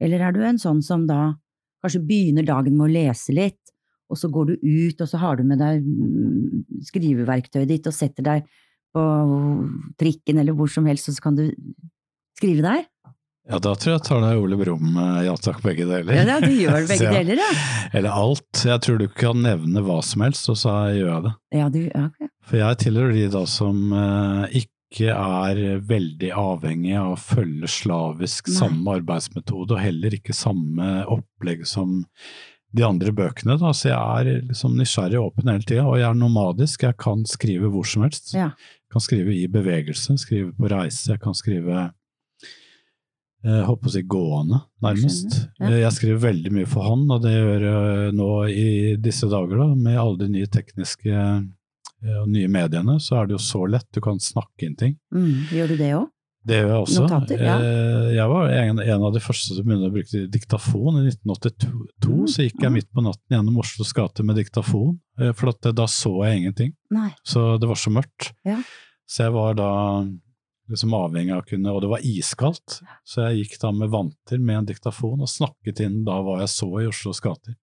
Eller 0.00 0.24
er 0.24 0.36
du 0.36 0.42
en 0.44 0.60
sånn 0.60 0.82
som 0.84 1.06
da 1.08 1.34
kanskje 1.80 2.02
begynner 2.04 2.44
dagen 2.44 2.76
med 2.76 2.88
å 2.88 2.92
lese 2.92 3.34
litt, 3.36 3.60
og 4.10 4.18
så 4.18 4.28
går 4.32 4.50
du 4.50 4.54
ut, 4.58 5.00
og 5.00 5.08
så 5.08 5.20
har 5.22 5.38
du 5.38 5.46
med 5.46 5.60
deg 5.62 5.84
mm, 5.86 6.82
skriveverktøyet 6.88 7.70
ditt 7.70 7.88
og 7.88 7.94
setter 7.94 8.26
deg 8.26 8.48
på 8.90 9.02
trikken 10.00 10.40
eller 10.42 10.56
hvor 10.56 10.70
som 10.72 10.88
helst, 10.90 11.08
og 11.08 11.16
så 11.16 11.24
kan 11.28 11.38
du 11.38 11.44
skrive 12.36 12.64
der? 12.66 12.84
Ja, 13.50 13.58
da 13.58 13.72
tror 13.74 13.96
jeg 13.96 14.02
tar 14.06 14.20
deg 14.22 14.38
Ole 14.38 14.56
Brumm, 14.60 14.90
eh, 14.94 15.22
ja 15.26 15.36
takk, 15.42 15.58
begge 15.64 15.86
deler. 15.88 16.14
Ja, 16.14 16.38
du 16.42 16.52
gjør 16.54 16.84
begge 16.86 17.06
ja. 17.08 17.14
deler, 17.18 17.40
ja. 17.42 17.48
Eller 17.98 18.14
alt. 18.14 18.64
Jeg 18.66 18.82
tror 18.84 19.00
du 19.00 19.08
kan 19.10 19.40
nevne 19.42 19.82
hva 19.86 19.98
som 20.06 20.22
helst, 20.22 20.46
og 20.52 20.58
så 20.60 20.74
gjør 20.94 21.10
jeg 21.10 21.24
det. 21.26 21.32
Ja, 21.58 21.70
du, 21.72 21.80
ja, 21.88 22.04
ok. 22.12 22.28
For 22.46 22.60
jeg 22.60 22.78
tilhører 22.84 23.16
de 23.16 23.24
da 23.34 23.42
som 23.50 23.82
eh, 23.90 24.60
ikke 24.62 25.16
er 25.16 25.82
veldig 25.86 26.30
avhengig 26.34 26.94
av 26.98 27.16
å 27.16 27.18
følge 27.18 27.68
slavisk 27.70 28.50
Nei. 28.50 28.56
samme 28.60 28.96
arbeidsmetode, 29.00 29.74
og 29.74 29.82
heller 29.82 30.16
ikke 30.16 30.34
samme 30.36 30.94
opplegg 31.10 31.66
som 31.68 32.00
de 32.70 32.86
andre 32.86 33.10
bøkene. 33.14 33.56
Da. 33.58 33.72
Så 33.74 33.90
jeg 33.90 33.98
er 33.98 34.44
liksom 34.46 34.76
nysgjerrig 34.78 35.18
og 35.18 35.32
åpen 35.32 35.50
hele 35.50 35.66
tida, 35.66 35.86
og 35.90 35.98
jeg 35.98 36.06
er 36.06 36.18
nomadisk. 36.18 36.86
Jeg 36.86 36.98
kan 37.02 37.26
skrive 37.26 37.70
hvor 37.72 37.86
som 37.86 38.06
helst. 38.06 38.30
Ja. 38.36 38.52
Jeg 38.54 38.94
kan 38.94 39.04
skrive 39.04 39.34
i 39.34 39.46
bevegelse, 39.50 40.14
skrive 40.22 40.52
på 40.54 40.70
reise, 40.70 41.10
jeg 41.12 41.22
kan 41.22 41.34
skrive 41.38 41.88
jeg 43.42 43.64
håper 43.64 43.88
å 43.88 43.92
si 43.94 44.02
gående, 44.02 44.58
nærmest. 44.84 45.38
ja. 45.60 45.70
Eh, 45.70 45.78
Jeg 45.80 45.92
skriver 45.96 46.18
veldig 46.28 46.52
mye 46.52 46.66
for 46.68 46.82
hånd, 46.84 47.10
og 47.10 47.22
det 47.24 47.32
gjør 47.32 47.66
jeg 47.70 48.14
nå 48.18 48.30
i 48.52 48.96
disse 49.00 49.28
dager, 49.32 49.56
da, 49.62 49.68
med 49.74 49.96
alle 49.98 50.18
de 50.18 50.28
nye 50.28 50.46
tekniske 50.46 51.08
eh, 51.14 52.16
og 52.20 52.28
nye 52.28 52.48
mediene, 52.52 52.98
så 53.00 53.20
er 53.22 53.26
det 53.30 53.38
jo 53.38 53.42
så 53.44 53.66
lett. 53.68 53.86
Du 53.92 54.00
kan 54.04 54.18
snakke 54.20 54.66
inn 54.68 54.76
ting. 54.76 54.96
Mm, 55.14 55.46
gjør 55.52 55.68
du 55.72 55.76
det 55.80 55.92
òg? 55.96 56.08
Det 56.48 56.56
gjør 56.56 56.70
jeg 56.72 56.80
også. 56.86 57.00
Notater, 57.04 57.42
ja. 57.44 57.56
Eh, 57.60 58.06
Jeg 58.16 58.28
var 58.30 58.48
en, 58.48 58.78
en 58.80 59.02
av 59.04 59.12
de 59.12 59.20
første 59.20 59.52
som 59.56 59.64
begynte 59.66 59.90
å 59.90 59.92
bruke 59.92 60.22
diktafon. 60.32 61.00
I 61.02 61.10
1982 61.10 61.74
Mm, 62.10 62.24
så 62.32 62.42
gikk 62.46 62.62
jeg 62.64 62.72
midt 62.72 62.88
på 62.96 63.02
natten 63.04 63.34
gjennom 63.36 63.58
Oslos 63.60 63.92
gater 63.94 64.24
med 64.24 64.36
diktafon, 64.40 64.94
eh, 65.20 65.32
for 65.36 65.52
at, 65.52 65.60
da 65.76 65.84
så 65.86 66.14
jeg 66.26 66.40
ingenting. 66.40 66.72
Nei. 66.90 67.10
Så 67.24 67.58
det 67.60 67.68
var 67.68 67.76
så 67.76 67.92
mørkt. 67.92 68.32
Ja. 68.48 68.56
Så 69.06 69.24
jeg 69.26 69.32
var 69.36 69.54
da 69.60 69.68
liksom 70.70 70.94
avhengig 70.96 71.32
av 71.34 71.42
å 71.42 71.48
kunne 71.48 71.72
Og 71.74 71.80
det 71.84 71.90
var 71.90 72.04
iskaldt, 72.06 72.78
så 73.04 73.26
jeg 73.28 73.42
gikk 73.44 73.58
da 73.62 73.72
med 73.74 73.90
vanter 73.92 74.38
med 74.38 74.56
en 74.62 74.68
diktafon 74.70 75.20
og 75.24 75.28
snakket 75.30 75.82
inn 75.86 76.00
da 76.06 76.20
hva 76.22 76.38
jeg 76.44 76.52
så 76.54 76.68
i 76.80 76.86
Oslos 76.90 77.20
gater. 77.24 77.56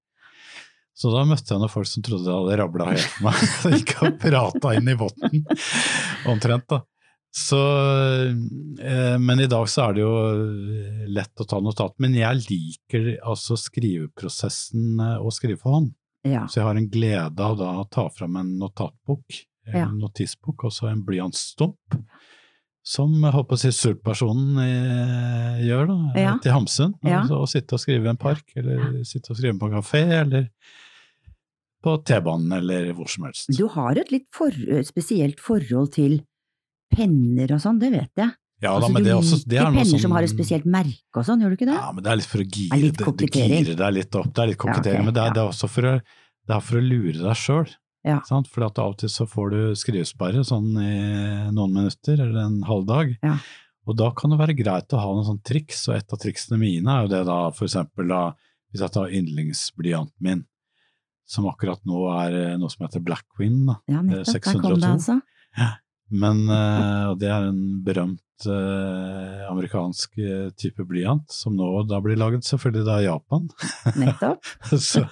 Så 0.97 1.11
da 1.13 1.23
møtte 1.29 1.53
jeg 1.53 1.61
noen 1.61 1.69
folk 1.69 1.85
som 1.89 2.01
trodde 2.05 2.25
jeg 2.25 2.33
hadde 2.39 2.55
rabla 2.57 2.87
helt 2.89 3.09
for 3.13 3.27
meg. 3.27 3.41
Så 3.61 3.69
gikk 3.75 3.91
og 4.01 4.15
prata 4.21 4.71
inn 4.79 4.87
i 4.89 4.95
votten, 4.97 5.43
omtrent. 6.31 6.65
da. 6.73 6.79
Så, 7.37 7.59
eh, 8.81 9.17
men 9.21 9.39
i 9.43 9.45
dag 9.51 9.67
så 9.69 9.83
er 9.83 9.93
det 9.93 10.01
jo 10.01 10.13
eh, 10.25 11.03
lett 11.13 11.43
å 11.43 11.45
ta 11.45 11.59
notat. 11.61 11.93
Men 12.01 12.15
jeg 12.17 12.41
liker 12.47 13.11
altså 13.29 13.57
skriveprosessen 13.61 14.97
og 15.19 15.29
å 15.29 15.35
skrive 15.35 15.59
for 15.61 15.77
hånd. 15.77 15.91
Ja. 16.25 16.47
Så 16.49 16.59
jeg 16.63 16.65
har 16.67 16.79
en 16.79 16.89
glede 16.91 17.45
av 17.45 17.59
da 17.59 17.69
å 17.83 17.85
ta 17.93 18.07
fram 18.09 18.39
en 18.41 18.55
notatbok, 18.59 19.43
Ja. 19.67 19.83
en 19.85 19.99
notisbok, 19.99 20.63
og 20.63 20.71
så 20.73 20.87
en 20.89 21.03
blyantstump. 21.05 21.97
Som 22.87 23.11
håper 23.33 23.57
å 23.57 23.59
si 23.59 23.71
Sult-personen 23.75 24.59
eh, 24.63 25.63
gjør, 25.67 25.89
da, 25.91 25.97
Ja. 26.21 26.33
til 26.43 26.53
Hamsun. 26.55 26.93
Ja. 27.03 27.25
Å 27.27 27.43
sitte 27.51 27.75
og 27.75 27.81
skrive 27.83 28.07
i 28.07 28.11
en 28.13 28.19
park, 28.21 28.45
eller 28.55 29.01
sitte 29.03 29.33
og 29.33 29.39
skrive 29.41 29.57
på 29.59 29.67
en 29.67 29.75
kafé, 29.81 30.03
eller 30.21 30.47
på 31.83 31.97
T-banen, 32.07 32.51
eller 32.61 32.93
hvor 32.97 33.09
som 33.11 33.27
helst. 33.27 33.51
Du 33.57 33.67
har 33.75 33.99
et 33.99 34.11
litt 34.11 34.27
for, 34.35 34.55
spesielt 34.87 35.39
forhold 35.43 35.91
til 35.97 36.21
penner 36.95 37.51
og 37.57 37.59
sånn, 37.63 37.79
det 37.83 37.91
vet 37.93 38.11
jeg. 38.23 38.31
Ja 38.63 38.71
da, 38.71 38.77
Altså, 38.79 38.93
men 38.95 39.03
det 39.05 39.11
er 39.11 39.19
også 39.19 39.37
det 39.45 39.57
er 39.59 39.67
penner 39.67 39.85
som 39.85 39.99
som 40.01 40.13
har 40.15 40.25
et 40.25 40.31
spesielt 40.31 40.65
merke 40.65 41.19
og 41.21 41.25
sånn, 41.27 41.43
gjør 41.43 41.51
du 41.53 41.57
ikke 41.59 41.67
det? 41.69 41.75
Ja, 41.77 41.91
men 41.93 42.03
det 42.03 42.09
er 42.13 42.17
litt 42.17 42.31
for 42.31 42.41
å 42.41 42.47
gire, 42.47 42.71
Er 42.73 42.81
litt 42.81 42.95
det- 42.95 42.97
det 42.97 43.05
kokettering. 43.05 43.67
deg 43.77 43.93
litt 43.93 44.15
opp. 44.17 44.31
Det 44.33 44.41
er 44.41 44.47
litt 44.47 44.57
kokettering, 44.63 44.99
ok, 45.03 45.05
men 45.05 45.13
det 45.13 45.21
er, 45.21 45.27
ja. 45.27 45.33
det 45.35 45.41
er 45.43 45.49
også 45.51 45.69
for 45.69 45.81
å, 45.91 46.01
det 46.47 46.63
for 46.63 46.77
å 46.79 46.81
lure 46.87 47.19
deg 47.21 47.35
sjøl. 47.37 47.67
Ja. 48.05 48.19
For 48.27 48.65
av 48.67 48.77
og 48.83 48.97
til 49.01 49.11
så 49.11 49.25
får 49.27 49.53
du 49.53 49.61
skrivesperre 49.79 50.43
sånn 50.47 50.69
i 50.79 50.97
noen 51.53 51.73
minutter 51.73 52.19
eller 52.19 52.43
en 52.45 52.59
halv 52.67 52.85
dag. 52.89 53.15
Ja. 53.25 53.37
Og 53.87 53.95
da 53.99 54.11
kan 54.15 54.33
det 54.33 54.41
være 54.41 54.57
greit 54.57 54.93
å 54.93 54.99
ha 54.99 55.13
noen 55.15 55.27
sånn 55.27 55.43
triks, 55.47 55.85
og 55.87 55.95
et 55.95 56.13
av 56.13 56.19
triksene 56.19 56.59
mine 56.59 56.91
er 56.91 57.05
jo 57.05 57.11
det 57.15 57.23
da 57.29 57.39
for 57.55 57.67
eksempel 57.69 58.11
da, 58.11 58.21
hvis 58.71 58.83
jeg 58.83 58.93
tar 58.97 59.13
yndlingsblyanten 59.15 60.27
min, 60.27 60.43
som 61.27 61.47
akkurat 61.47 61.79
nå 61.87 62.05
er 62.17 62.35
eh, 62.35 62.55
noe 62.59 62.71
som 62.71 62.85
heter 62.85 63.03
Blackwing, 63.03 63.61
da. 63.67 63.77
Ja, 63.91 64.03
nettopp. 64.03 64.43
Der 64.43 64.61
kom 64.61 64.79
det, 64.79 64.91
altså. 64.91 65.19
Men 66.09 66.49
eh, 66.49 67.15
det 67.19 67.27
er 67.27 67.49
en 67.49 67.61
berømt 67.83 68.45
eh, 68.47 69.43
amerikansk 69.51 70.17
eh, 70.23 70.49
type 70.55 70.85
blyant, 70.87 71.25
som 71.31 71.55
nå 71.57 71.67
da 71.89 71.99
blir 72.03 72.19
laget 72.19 72.47
selvfølgelig 72.47 72.85
da 72.87 72.97
i 73.01 73.07
Japan. 73.07 73.49
Nettopp. 73.99 74.51
Så 74.79 75.03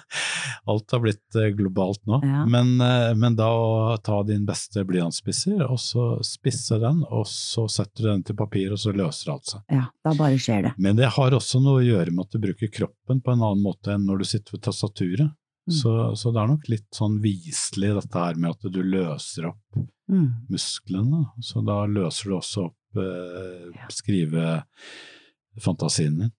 alt 0.66 0.94
har 0.96 1.02
blitt 1.04 1.40
globalt 1.58 2.00
nå. 2.08 2.20
Ja. 2.24 2.44
Men, 2.48 2.76
men 3.20 3.36
da 3.38 3.50
å 3.52 3.96
ta 4.02 4.22
din 4.26 4.46
beste 4.48 4.82
blyantspisser, 4.88 5.60
og 5.68 5.78
så 5.82 6.08
spisse 6.26 6.80
den, 6.82 7.04
og 7.06 7.26
så 7.30 7.68
setter 7.70 8.02
du 8.02 8.10
den 8.10 8.24
til 8.26 8.38
papir, 8.38 8.72
og 8.74 8.80
så 8.80 8.94
løser 8.96 9.34
alt 9.36 9.52
seg. 9.52 9.66
Ja, 9.72 9.84
da 10.06 10.14
bare 10.18 10.40
skjer 10.40 10.70
det. 10.70 10.76
Men 10.80 10.98
det 10.98 11.12
har 11.18 11.36
også 11.36 11.60
noe 11.62 11.82
å 11.82 11.86
gjøre 11.86 12.14
med 12.14 12.26
at 12.26 12.34
du 12.38 12.42
bruker 12.42 12.72
kroppen 12.72 13.20
på 13.20 13.36
en 13.36 13.44
annen 13.44 13.62
måte 13.62 13.94
enn 13.94 14.08
når 14.08 14.24
du 14.24 14.30
sitter 14.32 14.56
ved 14.56 14.64
tastaturet. 14.66 15.36
Mm. 15.66 15.74
Så, 15.74 15.92
så 16.14 16.30
det 16.30 16.38
er 16.38 16.50
nok 16.50 16.68
litt 16.70 16.88
sånn 16.94 17.16
viselig 17.18 17.96
dette 17.96 18.20
her 18.22 18.36
med 18.38 18.54
at 18.54 18.68
du 18.70 18.82
løser 18.86 19.48
opp 19.50 19.80
Mm. 20.08 20.28
musklene. 20.48 21.24
Så 21.42 21.60
da 21.66 21.86
løser 21.90 22.28
du 22.30 22.36
også 22.36 22.60
opp 22.68 22.96
eh, 23.02 23.66
skrivefantasien 23.92 26.18
din. 26.20 26.30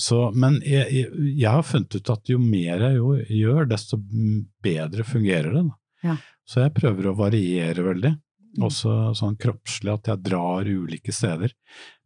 Så, 0.00 0.30
men 0.34 0.62
jeg, 0.66 0.88
jeg, 0.90 1.06
jeg 1.38 1.50
har 1.50 1.62
funnet 1.62 1.94
ut 1.94 2.10
at 2.10 2.28
jo 2.30 2.38
mer 2.42 2.80
jeg 2.82 2.94
jo, 2.96 3.16
gjør, 3.30 3.64
desto 3.70 3.96
bedre 4.64 5.04
fungerer 5.06 5.52
det. 5.54 5.70
Ja. 6.02 6.16
Så 6.48 6.64
jeg 6.64 6.74
prøver 6.76 7.08
å 7.08 7.18
variere 7.18 7.82
veldig. 7.86 8.12
Mm. 8.54 8.64
Også 8.68 8.90
sånn 9.18 9.36
kroppslig, 9.40 9.92
at 9.94 10.08
jeg 10.10 10.22
drar 10.26 10.62
ulike 10.66 11.12
steder. 11.14 11.50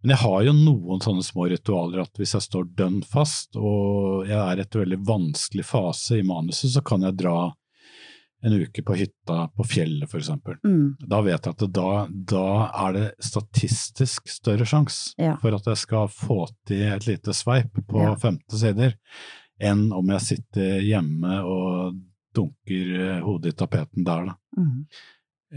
Men 0.03 0.15
jeg 0.15 0.23
har 0.23 0.45
jo 0.47 0.55
noen 0.57 1.03
sånne 1.05 1.25
små 1.27 1.49
ritualer 1.51 2.05
at 2.05 2.21
hvis 2.21 2.35
jeg 2.37 2.47
står 2.47 2.65
dønn 2.79 3.01
fast, 3.07 3.57
og 3.57 4.27
jeg 4.29 4.39
er 4.39 4.59
i 4.59 4.65
et 4.65 4.79
veldig 4.83 5.01
vanskelig 5.09 5.67
fase 5.67 6.21
i 6.21 6.27
manuset, 6.27 6.71
så 6.75 6.81
kan 6.87 7.01
jeg 7.05 7.19
dra 7.19 7.39
en 8.47 8.53
uke 8.55 8.83
på 8.87 8.95
hytta 8.95 9.49
på 9.57 9.65
fjellet, 9.67 10.13
eksempel. 10.15 10.59
Mm. 10.65 10.97
Da 11.11 11.19
vet 11.27 11.45
jeg 11.49 11.57
at 11.57 11.63
det, 11.65 11.69
da, 11.75 12.07
da 12.09 12.45
er 12.87 12.93
det 12.95 13.07
statistisk 13.27 14.29
større 14.31 14.67
sjanse 14.69 15.15
Ja. 15.19 15.37
for 15.43 15.57
at 15.57 15.67
jeg 15.67 15.81
skal 15.81 16.07
få 16.13 16.45
til 16.69 16.85
et 16.93 17.07
lite 17.09 17.35
sveip 17.35 17.81
på 17.89 18.05
Ja. 18.05 18.15
50 18.15 18.61
sider, 18.63 18.95
enn 19.61 19.89
om 19.93 20.07
jeg 20.15 20.21
sitter 20.23 20.79
hjemme 20.87 21.41
og 21.43 21.99
dunker 22.35 22.93
eh, 23.01 23.21
hodet 23.27 23.55
i 23.55 23.59
tapeten 23.59 24.05
der, 24.07 24.29
da. 24.31 24.37
Mm. 24.59 24.87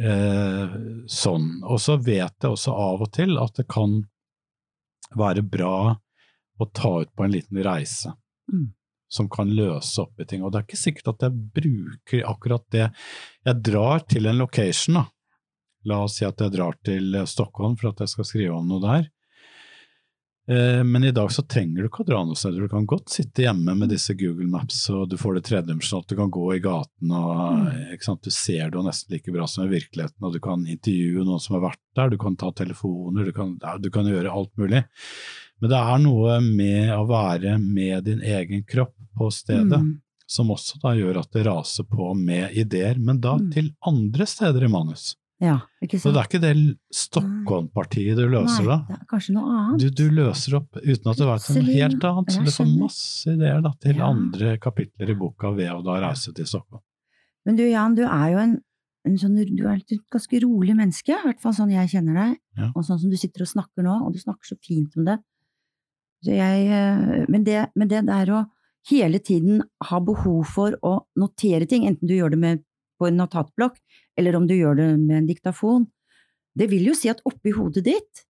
Eh, 0.01 0.75
sånn. 1.11 1.49
Og 1.67 1.79
så 1.83 1.97
vet 2.01 2.33
jeg 2.41 2.49
også 2.49 2.73
av 2.73 3.01
og 3.05 3.11
til 3.13 3.37
at 3.37 3.53
det 3.59 3.67
kan 3.69 3.99
være 5.19 5.43
bra 5.43 5.97
å 6.61 6.67
ta 6.73 7.01
ut 7.03 7.11
på 7.15 7.25
en 7.25 7.33
liten 7.33 7.59
reise. 7.65 8.13
Mm. 8.51 8.69
Som 9.11 9.27
kan 9.31 9.49
løse 9.51 10.05
opp 10.05 10.21
i 10.23 10.27
ting. 10.27 10.43
Og 10.43 10.53
det 10.53 10.61
er 10.61 10.67
ikke 10.69 10.79
sikkert 10.79 11.09
at 11.15 11.25
jeg 11.27 11.39
bruker 11.57 12.27
akkurat 12.31 12.63
det. 12.71 12.85
Jeg 13.43 13.63
drar 13.67 14.05
til 14.07 14.29
en 14.31 14.39
location, 14.39 15.01
da. 15.01 15.07
La 15.89 16.03
oss 16.05 16.19
si 16.19 16.27
at 16.27 16.39
jeg 16.39 16.53
drar 16.53 16.77
til 16.85 17.15
eh, 17.17 17.27
Stockholm 17.27 17.75
for 17.79 17.91
at 17.91 18.03
jeg 18.03 18.13
skal 18.13 18.27
skrive 18.29 18.55
om 18.55 18.69
noe 18.69 18.83
der. 18.85 19.09
Eh, 20.51 20.83
Men 20.83 21.03
i 21.03 21.11
dag 21.11 21.31
så 21.31 21.43
trenger 21.43 21.81
du 21.81 21.89
ikke 21.89 22.03
å 22.05 22.07
dra 22.07 22.21
noe 22.25 22.37
sted. 22.37 22.57
Du 22.57 22.69
kan 22.71 22.87
godt 22.89 23.11
sitte 23.13 23.45
hjemme 23.45 23.75
med 23.77 23.91
disse 23.93 24.15
Google 24.17 24.49
Maps, 24.51 24.83
og 24.93 25.09
du 25.11 25.17
får 25.19 25.37
det 25.37 25.43
tredimensjonalt. 25.49 26.09
Du 26.09 26.17
kan 26.19 26.31
gå 26.33 26.47
i 26.55 26.61
gaten, 26.63 27.11
og 27.11 28.01
sant? 28.05 28.23
du 28.23 28.31
ser 28.31 28.69
det 28.69 28.79
jo 28.79 28.85
nesten 28.85 29.15
like 29.15 29.33
bra 29.33 29.47
som 29.49 29.65
i 29.65 29.73
virkeligheten. 29.73 30.21
Og 30.27 30.37
du 30.37 30.41
kan 30.43 30.65
intervjue 30.65 31.25
noen 31.27 31.41
som 31.43 31.57
har 31.57 31.67
vært 31.69 31.83
der, 31.97 32.13
du 32.13 32.19
kan 32.21 32.37
ta 32.39 32.51
telefoner, 32.55 33.27
du 33.27 33.35
kan, 33.35 33.57
ja, 33.61 33.77
du 33.81 33.91
kan 33.93 34.09
gjøre 34.09 34.33
alt 34.33 34.53
mulig. 34.61 34.85
Men 35.61 35.69
det 35.69 35.77
er 35.77 36.01
noe 36.01 36.39
med 36.41 36.89
å 36.95 37.03
være 37.09 37.57
med 37.61 38.07
din 38.07 38.21
egen 38.25 38.63
kropp 38.65 38.95
på 39.21 39.29
stedet, 39.31 39.77
Mm. 39.79 39.99
som 40.27 40.49
også 40.49 40.79
da 40.81 40.95
gjør 40.97 41.19
at 41.21 41.31
det 41.35 41.45
raser 41.45 41.83
på 41.85 42.13
med 42.17 42.53
ideer, 42.57 42.97
men 42.99 43.19
da 43.21 43.37
Mm. 43.37 43.51
til 43.53 43.71
andre 43.85 44.25
steder 44.25 44.63
i 44.65 44.71
manus. 44.71 45.15
Ja, 45.41 45.55
Så 45.81 46.11
det 46.13 46.19
er 46.21 46.27
ikke 46.29 46.39
det 46.41 46.77
Stockholm-partiet 46.93 48.15
du 48.17 48.27
løser 48.29 48.65
da. 48.67 48.75
Nei, 48.87 48.97
er 49.01 49.07
kanskje 49.09 49.33
noe 49.33 49.53
annet. 49.57 49.81
Du, 49.81 49.89
du 49.89 50.11
løser 50.13 50.55
opp 50.59 50.77
uten 50.77 51.09
at 51.11 51.17
du 51.17 51.25
vet 51.25 51.47
noe 51.55 51.63
helt 51.65 52.05
annet, 52.09 52.29
så 52.35 52.43
du 52.45 52.51
får 52.53 52.69
masse 52.77 53.31
ideer 53.33 53.61
da, 53.65 53.71
til 53.81 53.97
Ja. 53.97 54.09
andre 54.11 54.57
kapitler 54.61 55.09
i 55.09 55.17
boka 55.17 55.51
ved 55.55 55.71
å 55.73 55.81
da 55.83 55.99
reise 56.05 56.33
til 56.33 56.45
Stockholm. 56.45 56.83
Men 57.45 57.55
du 57.57 57.63
Jan, 57.65 57.95
du 57.97 58.03
er 58.05 58.27
jo 58.35 58.37
en, 58.37 58.53
en 59.07 59.17
sånn, 59.17 59.35
du 59.57 59.65
er 59.67 59.79
et 59.81 59.97
ganske 60.13 60.41
rolig 60.43 60.75
menneske, 60.77 61.09
i 61.09 61.23
hvert 61.25 61.41
fall 61.41 61.53
sånn 61.57 61.71
jeg 61.73 61.89
kjenner 61.89 62.13
deg, 62.21 62.37
Ja. 62.57 62.71
og 62.75 62.83
sånn 62.85 62.99
som 63.01 63.09
du 63.09 63.17
sitter 63.17 63.41
og 63.41 63.47
snakker 63.49 63.81
nå, 63.83 63.95
og 64.05 64.13
du 64.13 64.19
snakker 64.19 64.45
så 64.45 64.57
fint 64.61 64.95
om 64.97 65.05
det. 65.05 65.17
Så 66.23 66.35
jeg, 66.37 66.67
eh, 66.69 67.25
men, 67.27 67.43
det 67.43 67.71
men 67.75 67.87
det 67.87 68.05
der 68.05 68.27
å 68.27 68.45
hele 68.89 69.19
tiden 69.19 69.61
ha 69.89 69.99
behov 70.01 70.45
for 70.55 70.75
å 70.81 71.05
notere 71.19 71.67
ting, 71.69 71.85
enten 71.85 72.07
du 72.09 72.15
gjør 72.15 72.33
det 72.33 72.39
med, 72.41 72.63
på 72.99 73.07
en 73.09 73.17
notatblokk, 73.17 73.77
eller 74.17 74.35
om 74.37 74.47
du 74.47 74.55
gjør 74.55 74.77
det 74.77 74.89
med 74.99 75.17
en 75.23 75.27
diktafon, 75.29 75.87
det 76.57 76.67
vil 76.69 76.89
jo 76.89 76.95
si 76.97 77.09
at 77.09 77.21
oppi 77.25 77.53
hodet 77.55 77.85
ditt 77.85 78.25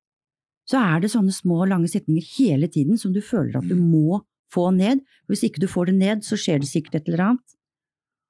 så 0.70 0.78
er 0.80 1.02
det 1.02 1.10
sånne 1.12 1.34
små, 1.34 1.66
lange 1.68 1.90
setninger 1.90 2.24
hele 2.38 2.68
tiden 2.72 3.00
som 3.00 3.12
du 3.12 3.20
føler 3.22 3.58
at 3.58 3.68
du 3.68 3.76
Mm. 3.76 3.90
må 3.92 4.22
få 4.54 4.70
ned. 4.76 5.02
Hvis 5.28 5.44
ikke 5.44 5.60
du 5.60 5.68
får 5.68 5.88
det 5.88 5.96
ned, 5.96 6.24
så 6.24 6.38
skjer 6.38 6.60
det 6.62 6.70
sikkert 6.70 6.96
et 6.96 7.08
eller 7.10 7.24
annet. 7.32 7.56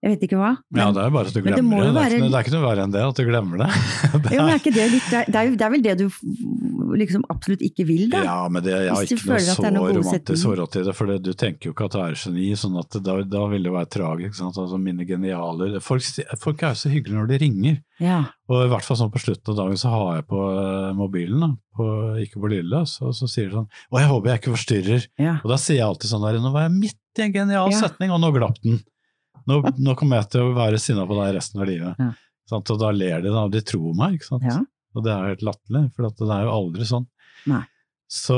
Jeg 0.01 0.15
vet 0.15 0.23
ikke 0.25 0.37
hva. 0.41 0.55
Ja, 0.73 0.87
det 0.95 1.01
er 1.03 1.11
bare 1.13 1.29
at 1.29 1.35
du 1.35 1.41
glemmer 1.45 1.77
det 1.83 1.83
det. 1.85 1.89
jo 1.91 1.93
Det, 1.93 2.01
er 2.01 2.09
ikke, 2.09 2.21
noe- 2.23 2.29
det 2.31 2.37
er 2.39 2.45
ikke 2.47 2.53
noe 2.55 2.63
verre 2.65 2.85
enn 2.87 2.93
det, 2.95 3.01
at 3.05 3.19
du 3.19 3.25
glemmer 3.27 3.59
det. 3.61 3.67
det 4.25 4.31
Jo, 4.33 4.39
men 4.41 4.49
er, 4.49 4.53
er 4.55 4.61
ikke 4.63 4.73
det 4.73 4.85
litt, 4.95 5.09
det 5.11 5.19
er, 5.19 5.27
det 5.29 5.37
er, 5.41 5.49
jo- 5.51 5.57
det 5.59 5.65
er 5.67 5.73
vel 5.75 5.83
det 5.85 5.93
du 5.99 6.07
liksom 6.97 7.21
absolutt 7.31 7.61
ikke 7.63 7.85
vil, 7.87 8.07
da? 8.11 8.23
ja, 8.25 8.37
men 8.51 8.63
det, 8.65 8.71
jeg 8.73 8.89
har 8.91 9.05
ikke 9.05 9.17
noe 9.29 9.39
så 9.45 9.53
det 9.61 9.69
er 9.69 9.77
gode 9.77 9.93
romantisk 10.01 10.47
forhold 10.49 10.71
til 10.73 10.87
det, 10.89 10.95
for 10.97 11.11
det, 11.11 11.19
du 11.23 11.31
tenker 11.37 11.69
jo 11.69 11.75
ikke 11.75 11.85
at 11.87 11.95
du 11.95 11.99
er 12.01 12.17
geni, 12.19 12.47
sånn 12.59 12.79
at 12.81 12.97
da, 13.05 13.15
da 13.37 13.43
vil 13.53 13.63
det 13.69 13.73
være 13.77 13.91
tragisk. 13.93 14.35
Sant? 14.41 14.57
Altså, 14.59 14.79
mine 14.81 15.05
genialer 15.07 15.77
folk, 15.85 16.03
folk 16.41 16.65
er 16.65 16.73
jo 16.73 16.81
så 16.81 16.91
hyggelige 16.91 17.19
når 17.21 17.29
de 17.31 17.39
ringer. 17.45 17.77
Ja. 18.01 18.17
Og 18.49 18.65
i 18.65 18.69
hvert 18.73 18.83
fall 18.89 18.97
sånn 18.99 19.13
på 19.13 19.21
slutten 19.21 19.53
av 19.53 19.59
dagen 19.61 19.77
så 19.79 19.93
har 19.93 20.15
jeg 20.17 20.27
på 20.33 20.41
eh, 20.49 20.91
mobilen, 20.97 21.45
da, 21.45 21.51
på, 21.77 21.87
ikke 22.25 22.41
på 22.41 22.49
lille, 22.57 22.81
og 22.81 23.13
så 23.15 23.29
sier 23.29 23.51
de 23.53 23.59
sånn 23.61 23.69
Å, 23.69 23.99
jeg 24.01 24.09
håper 24.11 24.31
jeg 24.33 24.41
ikke 24.41 24.55
forstyrrer. 24.57 25.05
ja. 25.21 25.37
Og 25.45 25.53
da 25.53 25.59
sier 25.61 25.77
jeg 25.79 25.85
alltid 25.87 26.09
sånn 26.11 26.25
der 26.25 26.41
Nå 26.41 26.51
var 26.57 26.65
jeg 26.67 26.73
midt 26.81 26.97
i 27.21 27.27
en 27.27 27.35
genial 27.35 27.69
Ja. 27.71 27.79
setning, 27.85 28.11
og 28.15 28.19
nå 28.23 28.31
glapp 28.35 28.57
den. 28.65 28.81
Nå, 29.47 29.61
nå 29.79 29.95
kommer 29.97 30.21
jeg 30.21 30.29
til 30.35 30.41
å 30.49 30.53
være 30.57 30.79
sinna 30.79 31.05
på 31.09 31.17
deg 31.17 31.35
resten 31.37 31.61
av 31.61 31.67
livet. 31.69 31.95
Ja. 31.99 32.11
Sant? 32.51 32.69
Og 32.73 32.79
da 32.81 32.91
ler 32.91 33.21
de, 33.23 33.29
da. 33.33 33.47
De 33.47 33.61
tror 33.61 33.93
meg, 33.95 34.17
ikke 34.19 34.27
sant. 34.33 34.43
Ja. 34.47 34.59
Og 34.95 35.05
det 35.05 35.11
er 35.13 35.29
helt 35.31 35.45
latterlig, 35.47 35.85
for 35.95 36.09
det 36.09 36.27
er 36.35 36.43
jo 36.47 36.55
aldri 36.57 36.87
sånn. 36.89 37.05
Så, 38.11 38.35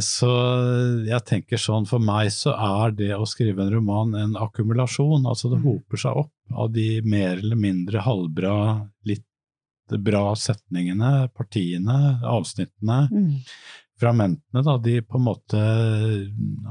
så 0.00 0.30
jeg 1.04 1.20
tenker 1.28 1.60
sånn, 1.60 1.84
for 1.86 2.00
meg 2.00 2.30
så 2.32 2.54
er 2.56 2.94
det 2.96 3.10
å 3.18 3.26
skrive 3.28 3.60
en 3.66 3.74
roman 3.74 4.14
en 4.16 4.32
akkumulasjon. 4.40 5.26
Altså 5.28 5.50
det 5.52 5.58
Mm. 5.60 5.66
hoper 5.66 6.00
seg 6.00 6.16
opp 6.22 6.32
av 6.56 6.72
de 6.72 7.02
mer 7.04 7.36
eller 7.36 7.56
mindre 7.60 8.00
halvbra, 8.00 8.88
litt 9.04 9.26
bra 10.00 10.32
setningene, 10.34 11.28
partiene, 11.36 11.98
avsnittene 12.24 13.10
Mm. 13.12 13.42
Fragmentene, 14.00 14.62
da, 14.66 14.76
de 14.82 15.00
på 15.06 15.18
en 15.20 15.24
måte 15.28 15.60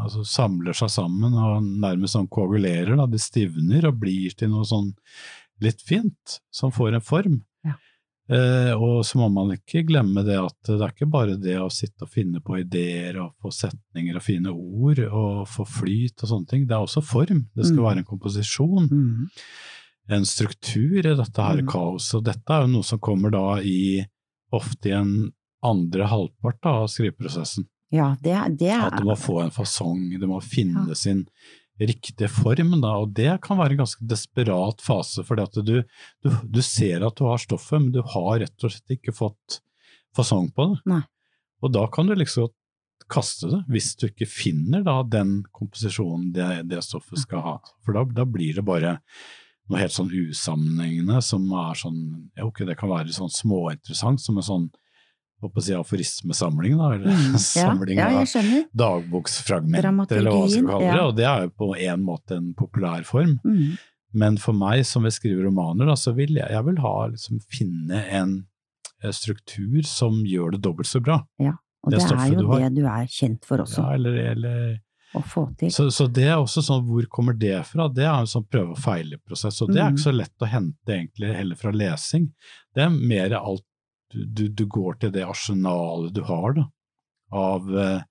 altså, 0.03 0.23
samler 0.27 0.75
seg 0.77 0.91
sammen 0.91 1.33
og 1.39 1.63
nærmest 1.63 2.17
sånn 2.17 2.27
koagulerer. 2.31 2.95
Da. 2.99 3.05
De 3.07 3.21
stivner 3.21 3.87
og 3.89 3.99
blir 4.01 4.35
til 4.37 4.51
noe 4.51 4.65
sånn 4.67 4.91
litt 5.63 5.81
fint, 5.87 6.39
som 6.51 6.73
får 6.75 6.97
en 6.97 7.05
form. 7.05 7.37
Ja. 7.63 7.77
Eh, 8.33 8.71
og 8.75 9.03
så 9.07 9.19
må 9.19 9.29
man 9.31 9.53
ikke 9.55 9.85
glemme 9.87 10.23
det 10.27 10.35
at 10.39 10.55
det 10.67 10.79
er 10.81 10.91
ikke 10.93 11.09
bare 11.11 11.37
det 11.39 11.57
å 11.59 11.69
sitte 11.71 12.03
og 12.07 12.11
finne 12.11 12.41
på 12.43 12.57
ideer 12.61 13.19
og 13.23 13.33
få 13.43 13.51
setninger 13.55 14.15
og 14.19 14.23
fine 14.25 14.51
ord 14.53 14.99
og 15.09 15.43
få 15.51 15.65
flyt 15.67 16.23
og 16.23 16.31
sånne 16.31 16.47
ting. 16.51 16.65
Det 16.67 16.75
er 16.75 16.83
også 16.87 17.03
form. 17.03 17.45
Det 17.55 17.65
skal 17.67 17.79
Mm. 17.79 17.85
være 17.87 17.97
en 18.03 18.11
komposisjon 18.11 18.89
Mm. 18.89 19.29
en 20.09 20.25
struktur 20.25 20.99
i 20.99 21.15
dette 21.15 21.37
her 21.41 21.61
Mm. 21.61 21.67
kaoset. 21.67 22.15
Og 22.15 22.23
dette 22.25 22.49
er 22.49 22.61
jo 22.61 22.67
noe 22.67 22.83
som 22.83 22.99
kommer 22.99 23.31
da 23.31 23.61
i 23.61 24.05
ofte 24.51 24.89
i 24.89 24.91
en 24.91 25.31
andre 25.63 26.07
halvpart 26.11 26.61
da, 26.63 26.77
av 26.83 26.87
skriveprosessen. 26.91 27.67
Ja, 27.93 28.15
det, 28.23 28.33
det 28.59 28.71
er 28.73 28.87
At 28.87 29.01
du 29.01 29.05
må 29.05 29.15
få 29.19 29.41
en 29.43 29.53
fasong, 29.53 30.07
du 30.19 30.25
må 30.29 30.39
finne 30.41 30.87
Ja. 30.89 30.97
sin 30.97 31.27
riktige 31.79 32.29
form. 32.29 32.73
Da, 32.81 32.95
og 33.03 33.13
det 33.17 33.35
kan 33.45 33.59
være 33.59 33.75
en 33.75 33.83
ganske 33.83 34.05
desperat 34.09 34.81
fase, 34.81 35.23
for 35.27 35.37
du, 35.37 35.83
du, 36.23 36.29
du 36.43 36.61
ser 36.65 37.05
at 37.05 37.17
du 37.17 37.25
har 37.27 37.41
stoffet, 37.41 37.81
men 37.81 37.91
du 37.93 38.01
har 38.15 38.39
rett 38.41 38.65
og 38.65 38.73
slett 38.73 38.97
ikke 38.97 39.13
fått 39.15 39.61
fasong 40.17 40.51
på 40.53 40.71
det. 40.71 40.81
Nei. 40.89 41.01
Og 41.63 41.71
da 41.73 41.85
kan 41.91 42.09
du 42.09 42.15
liksom 42.17 42.49
kaste 43.11 43.49
det, 43.51 43.61
hvis 43.71 43.93
du 43.99 44.07
ikke 44.07 44.27
finner 44.29 44.83
da 44.85 45.01
den 45.03 45.41
komposisjonen 45.55 46.31
det, 46.35 46.49
det 46.71 46.83
stoffet 46.85 47.19
skal 47.23 47.41
ha. 47.45 47.55
For 47.85 47.95
da, 47.97 48.05
da 48.21 48.25
blir 48.25 48.55
det 48.57 48.65
bare 48.65 48.97
noe 49.69 49.79
helt 49.79 49.95
sånn 49.95 50.11
usammenhengende 50.11 51.21
som 51.23 51.45
er 51.55 51.77
sånn 51.79 51.99
ja, 52.35 52.45
ok, 52.47 52.63
Det 52.67 52.75
kan 52.79 52.91
være 52.91 53.13
sånn 53.15 53.31
småinteressant, 53.31 54.21
som 54.23 54.39
en 54.39 54.47
sånn 54.47 54.65
håper 55.47 55.63
si 55.65 55.73
aforismesamling, 55.77 56.77
da, 56.79 56.91
eller 56.97 57.13
Mm. 57.13 57.37
Samling 57.43 57.97
ja, 57.99 58.07
av 58.09 58.27
jeg 58.27 58.65
dagboksfragmenter, 58.83 60.17
eller 60.17 60.31
hva 60.31 60.39
man 60.43 60.49
skal 60.53 60.67
kalle 60.69 60.85
det. 60.85 60.93
ja. 60.97 61.07
Og 61.07 61.15
det 61.17 61.25
er 61.29 61.43
jo 61.47 61.51
på 61.63 61.69
en 61.77 62.05
måte 62.05 62.37
en 62.39 62.53
populær 62.57 63.03
form. 63.07 63.35
Mm. 63.45 63.75
Men 64.13 64.37
for 64.37 64.53
meg 64.53 64.83
som 64.85 65.03
vil 65.07 65.13
skrive 65.15 65.45
romaner, 65.47 65.89
da, 65.89 65.95
så 65.97 66.13
vil 66.13 66.35
jeg, 66.37 66.45
jeg 66.53 66.65
vil 66.67 66.79
ha, 66.83 66.95
liksom, 67.13 67.39
finne 67.49 68.03
en 68.13 68.33
eh, 69.03 69.11
struktur 69.15 69.81
som 69.89 70.21
gjør 70.29 70.53
det 70.57 70.63
dobbelt 70.67 70.89
så 70.89 71.01
bra. 71.01 71.21
Og 71.83 71.91
Det 71.91 71.99
det, 71.99 72.15
er 72.15 72.27
jo 72.31 72.43
du 72.45 72.51
det 72.61 72.69
du 72.77 72.83
er 72.87 73.07
kjent 73.11 73.43
for 73.45 73.63
også, 73.65 73.81
Ja, 73.81 73.95
eller, 73.97 74.19
eller, 74.31 74.77
å 75.17 75.21
få 75.27 75.43
til. 75.59 75.69
så, 75.73 75.89
så 75.91 76.07
det 76.07 76.23
er 76.29 76.37
også 76.39 76.61
sånn, 76.63 76.85
hvor 76.87 77.03
kommer 77.11 77.35
det 77.37 77.57
fra? 77.69 77.89
Det 77.91 78.05
er 78.05 78.13
en 78.21 78.29
sånn 78.29 78.45
prøve 78.49 78.77
og 78.77 78.79
feile-prosess, 78.81 79.59
og 79.65 79.73
det 79.73 79.81
er 79.83 79.91
ikke 79.91 80.05
så 80.05 80.13
lett 80.15 80.45
å 80.45 80.49
hente 80.49 80.95
egentlig 80.95 81.33
heller 81.35 81.59
fra 81.59 81.73
lesing. 81.75 82.29
Det 82.73 82.85
er 82.85 82.93
mer 82.93 83.35
alt 83.41 83.65
du, 84.13 84.23
du, 84.25 84.43
du 84.49 84.65
går 84.69 84.99
til 85.01 85.11
det 85.15 85.25
arsenalet 85.27 86.13
du 86.15 86.21
har 86.29 86.53
da, 86.59 86.67
av 87.33 87.69
eh, 87.75 88.01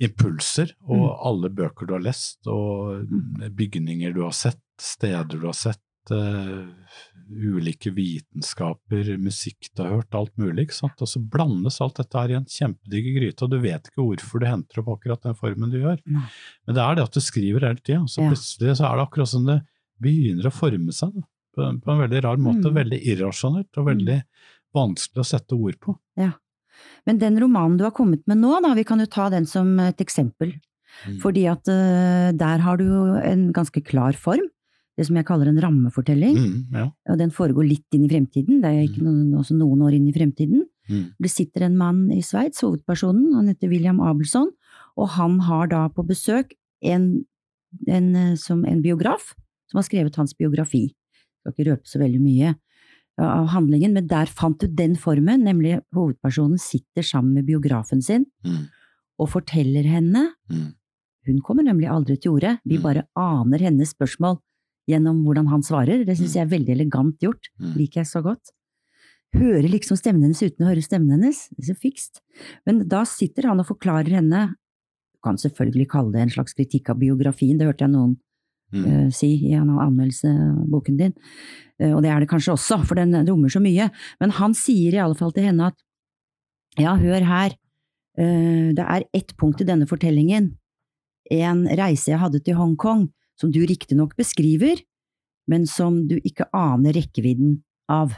impulser, 0.00 0.72
og 0.86 1.02
Mm. 1.02 1.18
alle 1.26 1.48
bøker 1.50 1.86
du 1.88 1.92
har 1.96 2.04
lest, 2.04 2.38
og 2.46 3.06
bygninger 3.58 4.14
du 4.14 4.22
har 4.22 4.32
sett, 4.36 4.60
steder 4.78 5.26
du 5.40 5.46
har 5.48 5.56
sett, 5.58 5.82
eh, 6.10 6.68
ulike 7.28 7.90
vitenskaper, 7.92 9.10
musikk 9.20 9.68
du 9.74 9.82
har 9.82 9.90
hørt, 9.98 10.14
alt 10.14 10.32
mulig, 10.38 10.64
ikke 10.68 10.78
sant? 10.78 11.02
Og 11.02 11.08
så 11.10 11.20
blandes 11.20 11.80
alt 11.84 11.98
dette 11.98 12.16
her 12.16 12.30
i 12.30 12.36
en 12.38 12.46
kjempedigger 12.46 13.18
gryte, 13.20 13.42
og 13.44 13.50
du 13.50 13.58
vet 13.60 13.90
ikke 13.90 14.06
hvorfor 14.06 14.40
du 14.40 14.46
henter 14.46 14.80
opp 14.80 14.92
akkurat 14.94 15.22
den 15.26 15.34
formen 15.34 15.70
du 15.74 15.80
gjør. 15.82 15.98
Mm. 16.06 16.22
Men 16.66 16.74
det 16.78 16.84
er 16.84 16.94
det 16.94 17.04
at 17.08 17.18
du 17.18 17.20
skriver 17.20 17.66
hele 17.66 17.82
tida, 17.82 18.06
så 18.06 18.22
plutselig 18.30 18.78
så 18.78 18.86
er 18.88 18.96
det 18.96 19.04
akkurat 19.08 19.28
som 19.34 19.44
det 19.50 19.58
begynner 20.00 20.46
å 20.48 20.54
forme 20.54 20.94
seg, 20.94 21.12
da, 21.12 21.26
på, 21.58 21.70
på 21.84 21.94
en 21.94 22.04
veldig 22.04 22.22
rar 22.24 22.38
måte, 22.42 22.70
Mm. 22.70 22.76
veldig 22.78 23.00
irrasjonelt, 23.12 23.70
og 23.80 23.88
veldig 23.90 24.20
vanskelig 24.76 25.24
å 25.24 25.26
sette 25.26 25.58
ord 25.58 25.78
på. 25.82 25.96
Ja. 26.20 26.32
Men 27.08 27.18
den 27.18 27.38
romanen 27.42 27.78
du 27.78 27.84
har 27.84 27.94
kommet 27.96 28.22
med 28.30 28.38
nå, 28.38 28.52
da, 28.62 28.74
vi 28.78 28.86
kan 28.86 29.02
jo 29.02 29.08
ta 29.10 29.28
den 29.32 29.46
som 29.50 29.74
et 29.82 29.98
eksempel. 30.04 30.54
Mm. 31.06 31.18
Fordi 31.22 31.44
at 31.50 31.68
uh, 31.70 32.30
der 32.34 32.62
har 32.64 32.78
du 32.78 32.86
jo 32.86 33.02
en 33.18 33.48
ganske 33.54 33.82
klar 33.86 34.16
form, 34.18 34.46
det 34.98 35.06
som 35.06 35.18
jeg 35.18 35.26
kaller 35.28 35.50
en 35.50 35.60
rammefortelling. 35.62 36.36
Mm, 36.38 36.62
ja. 36.74 36.86
Og 37.12 37.18
den 37.20 37.30
foregår 37.34 37.68
litt 37.68 37.94
inn 37.94 38.08
i 38.08 38.10
fremtiden, 38.10 38.62
det 38.64 38.70
er 38.70 38.86
ikke 38.88 39.04
noen, 39.06 39.28
også 39.38 39.54
noen 39.54 39.84
år 39.86 39.94
inn 39.94 40.08
i 40.10 40.14
fremtiden. 40.14 40.64
Mm. 40.90 41.04
Det 41.22 41.30
sitter 41.30 41.66
en 41.68 41.76
mann 41.78 42.08
i 42.14 42.18
Sveits, 42.24 42.64
hovedpersonen, 42.64 43.28
han 43.36 43.50
heter 43.52 43.70
William 43.70 44.00
Abelson, 44.02 44.50
og 44.98 45.12
han 45.14 45.38
har 45.46 45.70
da 45.70 45.84
på 45.94 46.02
besøk 46.08 46.56
en, 46.82 47.12
en, 47.86 48.08
eh, 48.16 48.34
som 48.40 48.64
en 48.66 48.82
biograf 48.82 49.36
som 49.70 49.78
har 49.78 49.86
skrevet 49.86 50.18
hans 50.18 50.34
biografi. 50.34 50.88
Skal 51.48 51.64
ikke 51.64 51.70
røpe 51.72 51.88
så 51.88 51.98
veldig 52.00 52.20
mye 52.20 52.54
av 53.18 53.48
handlingen, 53.50 53.92
men 53.96 54.06
der 54.06 54.26
fant 54.26 54.58
du 54.60 54.68
den 54.68 54.94
formen, 54.94 55.42
nemlig 55.42 55.80
hovedpersonen 55.96 56.58
sitter 56.60 57.02
sammen 57.02 57.34
med 57.34 57.46
biografen 57.48 58.02
sin 58.02 58.26
Mm. 58.44 58.68
og 59.18 59.28
forteller 59.28 59.84
henne 59.84 60.34
Mm. 60.50 60.74
Hun 61.26 61.40
kommer 61.42 61.62
nemlig 61.62 61.88
aldri 61.90 62.16
til 62.20 62.32
orde, 62.32 62.58
vi 62.64 62.76
Mm. 62.78 62.82
bare 62.82 63.02
aner 63.16 63.58
hennes 63.58 63.92
spørsmål 63.92 64.38
gjennom 64.88 65.24
hvordan 65.24 65.48
han 65.48 65.60
svarer. 65.62 66.06
Det 66.06 66.16
syns 66.16 66.30
Mm. 66.30 66.34
jeg 66.34 66.42
er 66.46 66.58
veldig 66.58 66.70
elegant 66.76 67.18
gjort, 67.18 67.48
Mm. 67.60 67.74
liker 67.76 68.00
jeg 68.00 68.06
så 68.06 68.22
godt. 68.22 68.50
Hører 69.34 69.68
liksom 69.68 69.96
stemmen 69.98 70.22
hennes 70.22 70.40
uten 70.42 70.64
å 70.64 70.68
høre 70.70 70.82
stemmen 70.82 71.10
hennes, 71.10 71.48
det 71.50 71.68
er 71.68 71.74
så 71.74 71.78
fikst. 71.78 72.20
Men 72.66 72.86
da 72.88 73.02
sitter 73.04 73.42
han 73.48 73.60
og 73.60 73.66
forklarer 73.66 74.08
henne, 74.08 74.54
du 75.12 75.18
kan 75.22 75.36
selvfølgelig 75.36 75.88
kalle 75.88 76.12
det 76.12 76.20
en 76.22 76.30
slags 76.30 76.54
kritikk 76.54 76.88
av 76.88 76.98
biografien, 76.98 77.58
det 77.58 77.66
hørte 77.66 77.80
jeg 77.80 77.90
noen 77.90 78.16
Mm. 78.72 78.84
eh, 78.84 79.08
si 79.14 79.30
i 79.48 79.54
en 79.56 79.70
anmeldelse 79.70 80.28
av 80.28 80.66
boken 80.68 80.98
din, 80.98 81.14
Eh, 81.78 81.94
og 81.94 82.02
det 82.02 82.10
er 82.12 82.22
det 82.22 82.30
kanskje 82.30 82.54
også, 82.56 82.80
for 82.86 82.98
den 82.98 83.14
rommer 83.28 83.52
så 83.52 83.62
mye. 83.62 83.88
Men 84.22 84.34
han 84.38 84.56
sier 84.58 84.96
i 84.96 85.02
alle 85.02 85.18
fall 85.18 85.34
til 85.34 85.48
henne 85.48 85.70
at 85.70 85.78
ja, 86.78 86.94
hør 86.98 87.26
her, 87.26 87.54
eh, 88.18 88.74
det 88.76 88.84
er 88.84 89.06
ett 89.14 89.34
punkt 89.38 89.62
i 89.62 89.68
denne 89.68 89.88
fortellingen, 89.90 90.52
en 91.30 91.66
reise 91.78 92.10
jeg 92.10 92.22
hadde 92.22 92.40
til 92.40 92.56
Hongkong, 92.56 93.08
som 93.38 93.52
du 93.52 93.60
riktignok 93.66 94.16
beskriver, 94.18 94.80
men 95.48 95.66
som 95.68 96.06
du 96.08 96.16
ikke 96.18 96.48
aner 96.56 96.96
rekkevidden 96.96 97.60
av. 97.92 98.14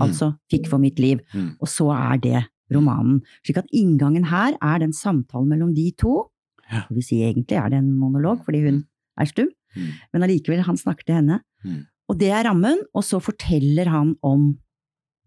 Altså 0.00 0.34
fikk 0.50 0.68
for 0.68 0.82
mitt 0.82 0.98
liv. 0.98 1.20
Mm. 1.32 1.54
Og 1.62 1.70
så 1.70 1.88
er 1.94 2.20
det 2.20 2.40
romanen. 2.74 3.22
Slik 3.44 3.60
at 3.60 3.70
inngangen 3.72 4.26
her 4.28 4.56
er 4.58 4.80
den 4.82 4.92
samtalen 4.92 5.48
mellom 5.48 5.74
de 5.76 5.90
to. 5.96 6.30
Ja. 6.66 6.84
Det 6.88 6.98
vil 6.98 7.06
si 7.06 7.20
egentlig 7.22 7.58
er 7.60 7.70
det 7.70 7.80
en 7.80 7.92
monolog, 7.96 8.42
fordi 8.44 8.64
hun 8.66 8.82
er 9.20 9.26
stum, 9.26 9.48
Mm. 9.76 9.88
men 10.12 10.22
allikevel, 10.22 10.60
han 10.62 10.76
snakker 10.76 11.04
til 11.04 11.14
henne. 11.16 11.40
Mm. 11.64 11.80
Og 12.08 12.18
det 12.18 12.28
er 12.30 12.44
rammen, 12.44 12.78
og 12.94 13.02
så 13.02 13.18
forteller 13.20 13.88
han 13.90 14.16
om 14.22 14.58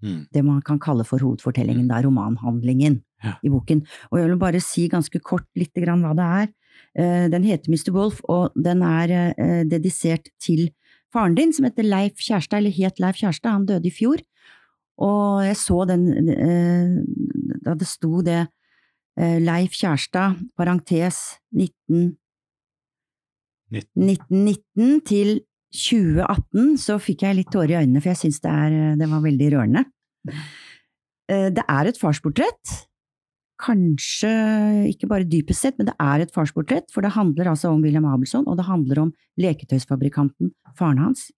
Mm. 0.04 0.28
det 0.32 0.44
man 0.46 0.62
kan 0.62 0.78
kalle 0.80 1.04
for 1.04 1.18
hovedfortellingen, 1.20 1.88
da 1.90 2.00
romanhandlingen 2.02 3.02
Ja. 3.24 3.34
i 3.44 3.50
boken. 3.50 3.82
Og 4.12 4.20
jeg 4.20 4.28
vil 4.30 4.38
bare 4.38 4.60
si 4.62 4.88
ganske 4.88 5.20
kort 5.22 5.46
litt 5.56 5.74
grann 5.74 6.02
hva 6.04 6.14
det 6.16 6.24
er. 6.24 6.54
Eh, 6.96 7.28
Den 7.30 7.44
heter 7.44 7.68
Mr. 7.72 7.92
Wolf, 7.92 8.22
og 8.30 8.52
den 8.56 8.84
er 8.84 9.34
eh, 9.38 9.64
dedisert 9.66 10.30
til 10.40 10.70
faren 11.12 11.34
din, 11.36 11.52
som 11.52 11.66
heter 11.66 11.84
Leif 11.84 12.14
Kjærstad, 12.20 12.58
eller 12.60 12.70
het 12.72 13.00
Leif 13.00 13.16
Kjærstad, 13.18 13.52
han 13.52 13.66
døde 13.66 13.86
i 13.88 13.90
fjor. 13.92 14.22
Og 15.00 15.44
jeg 15.44 15.56
så 15.56 15.88
den 15.88 16.30
eh, 16.30 17.04
da 17.66 17.74
det 17.74 17.88
sto 17.88 18.22
det 18.22 18.48
Leif 19.18 19.72
Kjærstad, 19.72 20.38
parentes 20.56 21.40
19 21.52 21.74
19. 21.90 22.18
1919 23.72 25.02
til 25.06 25.40
2018 25.76 26.78
så 26.80 26.96
fikk 27.04 27.26
jeg 27.28 27.36
litt 27.42 27.50
tårer 27.52 27.74
i 27.76 27.80
øynene, 27.84 28.02
for 28.02 28.10
jeg 28.14 28.22
syns 28.24 28.40
det, 28.42 28.52
er- 28.52 28.96
det 28.98 29.10
var 29.12 29.22
veldig 29.26 29.50
rørende. 29.54 29.86
Eh, 31.30 31.50
Det 31.52 31.64
er 31.68 31.86
et 31.88 31.98
farsportrett. 32.00 32.88
Kanskje 33.60 34.30
ikke 34.94 35.08
bare 35.10 35.26
dypest 35.26 35.62
sett, 35.66 35.78
men 35.80 35.88
det 35.88 35.96
er 36.00 36.22
et 36.22 36.32
farsportrett, 36.32 36.92
for 36.94 37.02
det 37.02 37.12
handler 37.16 37.50
altså 37.50 37.72
om 37.74 37.82
William 37.82 38.06
Abelson, 38.06 38.46
og 38.48 38.56
det 38.58 38.66
handler 38.68 39.00
om 39.02 39.14
leketøysfabrikanten, 39.42 40.52
faren 40.78 41.00
hans. 41.00 41.32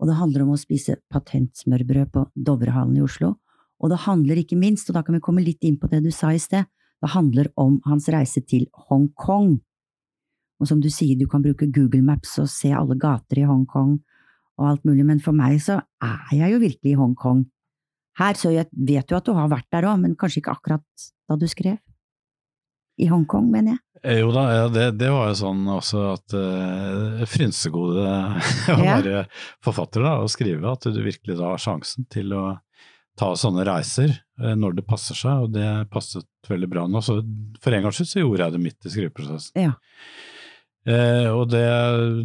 Og 0.00 0.08
det 0.08 0.16
handler 0.18 0.42
om 0.42 0.50
å 0.56 0.58
spise 0.60 0.96
patentsmørbrød 1.12 2.10
på 2.12 2.26
Dovrehallen 2.36 2.96
i 2.98 3.04
Oslo. 3.06 3.36
Og 3.80 3.90
det 3.90 4.00
handler 4.04 4.36
ikke 4.42 4.58
minst, 4.58 4.90
og 4.90 4.94
da 4.98 5.02
kan 5.02 5.14
vi 5.14 5.20
komme 5.20 5.44
litt 5.44 5.62
inn 5.64 5.78
på 5.78 5.88
det 5.88 6.02
du 6.02 6.10
sa 6.10 6.28
i 6.34 6.38
sted, 6.38 6.66
det 7.00 7.10
handler 7.12 7.46
om 7.56 7.80
hans 7.86 8.08
reise 8.08 8.40
til 8.44 8.66
Hongkong. 8.88 9.60
Og 10.60 10.68
som 10.70 10.80
du 10.80 10.88
sier, 10.92 11.16
du 11.20 11.26
kan 11.28 11.42
bruke 11.44 11.66
Google 11.68 12.02
Maps 12.06 12.38
og 12.40 12.48
se 12.48 12.70
alle 12.72 12.96
gater 13.00 13.42
i 13.42 13.48
Hongkong 13.48 13.98
og 14.56 14.68
alt 14.70 14.86
mulig, 14.88 15.04
men 15.04 15.18
for 15.20 15.36
meg 15.36 15.58
så 15.60 15.82
er 16.02 16.30
jeg 16.32 16.54
jo 16.54 16.60
virkelig 16.62 16.94
i 16.94 16.96
Hongkong 16.96 17.42
her, 18.16 18.38
så 18.40 18.48
jeg 18.54 18.70
vet 18.72 19.10
jo 19.12 19.18
at 19.18 19.26
du 19.28 19.34
har 19.36 19.50
vært 19.52 19.66
der 19.74 19.84
òg, 19.90 19.98
men 20.00 20.14
kanskje 20.16 20.40
ikke 20.40 20.54
akkurat 20.56 21.08
da 21.28 21.36
du 21.36 21.44
skrev? 21.52 21.76
I 22.96 23.10
Hongkong, 23.10 23.50
mener 23.52 23.74
jeg. 23.74 23.80
Eh, 24.08 24.20
Jo 24.22 24.30
da, 24.32 24.44
ja, 24.54 24.68
det, 24.72 24.86
det 24.96 25.10
var 25.12 25.26
jo 25.28 25.34
sånn 25.42 25.66
også 25.68 26.04
at 26.14 26.36
eh, 26.38 27.24
frynsegode 27.28 28.06
å 28.72 28.78
Ja. 28.86 29.24
forfatter 29.64 30.06
da, 30.06 30.14
og 30.24 30.30
skrive, 30.32 30.64
at 30.72 30.88
du 30.88 31.02
virkelig 31.04 31.36
da 31.36 31.50
har 31.52 31.60
sjansen 31.60 32.08
til 32.08 32.32
å 32.32 32.46
ta 33.20 33.34
sånne 33.36 33.64
reiser 33.68 34.14
eh, 34.40 34.54
når 34.56 34.78
det 34.80 34.86
passer 34.88 35.16
seg, 35.20 35.44
og 35.44 35.52
det 35.52 35.68
passet 35.92 36.24
veldig 36.48 36.70
bra 36.72 36.86
nå. 36.88 37.04
Så 37.04 37.18
for 37.60 37.76
en 37.76 37.84
gangs 37.84 38.00
skyld 38.00 38.08
så 38.14 38.24
gjorde 38.24 38.46
jeg 38.48 38.56
det 38.56 38.62
midt 38.64 38.88
i 38.88 38.94
skriveprosessen. 38.96 39.60
Ja. 39.68 39.76
Eh, 40.86 41.26
og 41.34 41.48
det, 41.50 41.64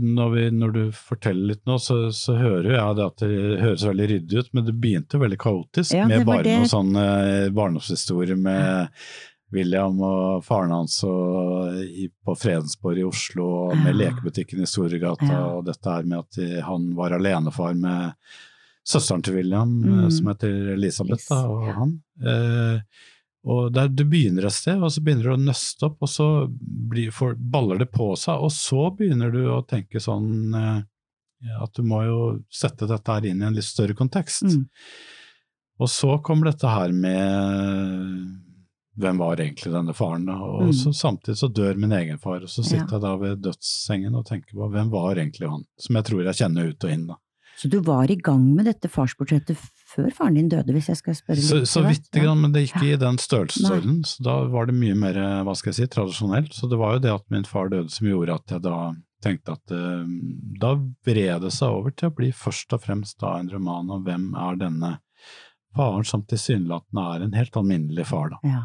når, 0.06 0.30
vi, 0.36 0.43
når 0.54 0.74
du 0.76 0.82
forteller 0.93 1.47
litt 1.56 1.63
nå, 1.65 1.80
så, 1.82 1.95
så 2.13 2.36
hører 2.38 2.76
jeg 2.76 2.97
det 3.00 3.06
at 3.08 3.24
det 3.24 3.62
høres 3.63 3.86
veldig 3.89 4.08
ryddig 4.12 4.38
ut, 4.43 4.52
men 4.54 4.67
det 4.67 4.76
begynte 4.84 5.21
veldig 5.21 5.39
kaotisk 5.41 5.95
Ja, 5.97 6.06
med 6.12 6.28
bare 6.30 6.43
noen 6.45 6.69
sånne 6.69 7.06
barndomshistorier 7.58 8.38
med 8.38 8.91
William 9.52 9.97
og 10.06 10.45
faren 10.47 10.71
hans 10.71 11.00
i, 11.84 12.06
på 12.24 12.36
Fredensborg 12.39 13.02
i 13.02 13.04
Oslo, 13.10 13.47
og 13.65 13.74
med 13.82 13.91
Ja. 13.95 13.97
lekebutikken 14.06 14.62
i 14.63 14.69
Storegata, 14.69 15.26
Ja. 15.28 15.41
og 15.58 15.65
dette 15.67 15.89
her 15.97 16.04
med 16.08 16.19
at 16.19 16.38
de, 16.38 16.62
han 16.63 16.86
var 16.95 17.12
alenefar 17.17 17.74
med 17.76 18.13
søsteren 18.88 19.21
til 19.26 19.36
William, 19.41 19.74
eh, 19.84 20.06
Mm. 20.06 20.12
som 20.12 20.28
heter 20.32 20.74
Elisabeth, 20.78 21.26
da, 21.30 21.41
og 21.50 21.65
ja. 21.67 21.74
han. 21.82 21.97
Eh, 22.24 22.80
og 23.43 23.71
der 23.73 23.88
Du 23.89 24.04
begynner 24.06 24.45
et 24.45 24.54
sted, 24.54 24.77
og 24.84 24.91
så 24.93 25.01
begynner 25.01 25.23
du 25.23 25.34
å 25.34 25.41
nøste 25.41 25.88
opp, 25.88 25.97
og 26.06 26.10
så 26.10 26.27
blir, 26.62 27.12
for, 27.12 27.34
baller 27.36 27.80
det 27.82 27.89
på 27.91 28.12
seg, 28.15 28.38
og 28.38 28.51
så 28.54 28.89
begynner 28.95 29.32
du 29.34 29.45
å 29.49 29.63
tenke 29.65 29.99
sånn 29.99 30.54
eh, 30.54 30.84
at 31.62 31.73
du 31.73 31.82
må 31.82 32.04
jo 32.06 32.19
sette 32.54 32.86
dette 32.86 33.10
her 33.15 33.25
inn 33.25 33.41
i 33.41 33.45
en 33.47 33.56
litt 33.58 33.65
større 33.65 33.95
kontekst. 33.97 34.43
Mm. 34.45 34.67
Og 35.82 35.89
så 35.89 36.19
kommer 36.21 36.51
dette 36.51 36.69
her 36.69 36.91
med 36.93 38.27
hvem 39.01 39.17
var 39.17 39.39
egentlig 39.41 39.71
denne 39.73 39.95
faren, 39.97 40.27
da? 40.30 40.36
og 40.38 40.67
Mm. 40.67 40.73
så 40.77 40.91
samtidig 40.93 41.38
så 41.39 41.47
dør 41.49 41.77
min 41.82 41.91
egen 41.97 42.19
far, 42.19 42.41
og 42.43 42.49
så 42.51 42.62
sitter 42.63 42.86
Ja. 42.86 42.99
jeg 42.99 43.01
da 43.01 43.15
ved 43.17 43.41
dødssengen 43.41 44.15
og 44.15 44.25
tenker 44.27 44.54
på 44.54 44.69
hvem 44.69 44.91
var 44.91 45.15
egentlig 45.15 45.49
han, 45.49 45.63
som 45.80 45.95
jeg 45.95 46.04
tror 46.06 46.23
jeg 46.23 46.36
kjenner 46.36 46.69
ut 46.69 46.84
og 46.84 46.91
inn. 46.91 47.08
da. 47.08 47.15
Så 47.58 47.69
du 47.69 47.80
var 47.82 48.12
i 48.12 48.15
gang 48.15 48.54
med 48.56 48.65
dette 48.65 48.89
farsportrettet 48.89 49.58
før 49.91 50.10
faren 50.15 50.38
din 50.39 50.49
døde, 50.51 50.73
hvis 50.75 50.88
jeg 50.91 50.99
skal 50.99 51.15
spørre 51.17 51.38
litt? 51.39 51.47
Så, 51.49 51.62
så 51.69 51.84
vidt, 51.86 52.10
Ja. 52.17 52.34
men 52.38 52.51
det 52.56 52.65
gikk 52.67 52.84
i 52.88 52.95
den 53.01 53.19
størrelsesorden. 53.21 54.01
Så 54.08 54.23
da 54.25 54.36
var 54.51 54.67
det 54.69 54.75
mye 54.80 54.95
mer 54.97 55.19
hva 55.45 55.56
skal 55.58 55.71
jeg 55.73 55.80
si, 55.82 55.88
tradisjonelt. 55.95 56.54
Så 56.56 56.69
det 56.71 56.80
var 56.82 56.95
jo 56.97 57.04
det 57.06 57.13
at 57.13 57.25
min 57.34 57.47
far 57.47 57.69
døde 57.73 57.91
som 57.93 58.08
gjorde 58.08 58.36
at 58.39 58.56
jeg 58.56 58.63
da 58.65 58.77
tenkte 59.21 59.54
at 59.54 59.71
eh, 59.75 60.06
da 60.62 60.73
vred 61.06 61.43
det 61.45 61.51
seg 61.54 61.69
over 61.69 61.93
til 61.93 62.10
å 62.10 62.15
bli 62.17 62.32
først 62.34 62.73
og 62.73 62.82
fremst 62.82 63.19
da 63.21 63.36
en 63.38 63.51
roman 63.54 63.91
om 63.93 64.04
hvem 64.08 64.32
er 64.34 64.58
denne 64.63 64.95
faren 65.77 66.04
som 66.08 66.23
tilsynelatende 66.27 67.04
er 67.15 67.25
en 67.27 67.36
helt 67.38 67.58
alminnelig 67.60 68.08
far, 68.10 68.32
da. 68.34 68.39
Ja. 68.43 68.63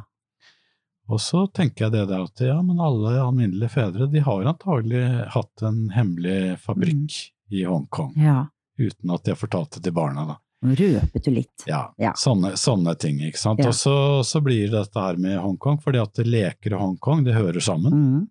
Og 1.12 1.20
så 1.22 1.44
tenker 1.54 1.84
jeg 1.86 1.92
det 1.94 2.06
der 2.10 2.24
at 2.24 2.40
ja, 2.42 2.56
men 2.66 2.80
alle 2.82 3.12
alminnelige 3.22 3.68
fedre 3.76 4.08
de 4.10 4.22
har 4.26 4.48
antagelig 4.50 5.04
hatt 5.36 5.62
en 5.68 5.84
hemmelig 5.94 6.56
fabrikk 6.64 7.20
i 7.54 7.62
Hongkong, 7.68 8.16
ja. 8.18 8.48
uten 8.80 9.12
at 9.14 9.22
de 9.22 9.30
har 9.30 9.38
fortalt 9.38 9.76
det 9.76 9.84
til 9.86 9.94
barna, 9.94 10.24
da. 10.32 10.40
Røpet 10.64 11.24
du 11.24 11.30
litt. 11.30 11.64
Ja, 11.68 11.92
Ja. 12.00 12.12
Sånne, 12.16 12.54
sånne 12.56 12.94
ting, 12.98 13.18
ikke 13.20 13.38
sant. 13.38 13.60
Ja. 13.60 13.68
Og 13.68 13.74
så, 13.76 13.96
så 14.24 14.40
blir 14.42 14.70
det 14.70 14.78
dette 14.86 14.98
her 15.02 15.16
med 15.20 15.36
Hongkong, 15.38 15.80
fordi 15.84 16.00
at 16.02 16.16
leker 16.26 16.74
og 16.74 16.80
Hongkong, 16.80 17.24
det 17.26 17.34
hører 17.36 17.60
sammen. 17.60 17.92
Mm. 17.92 18.24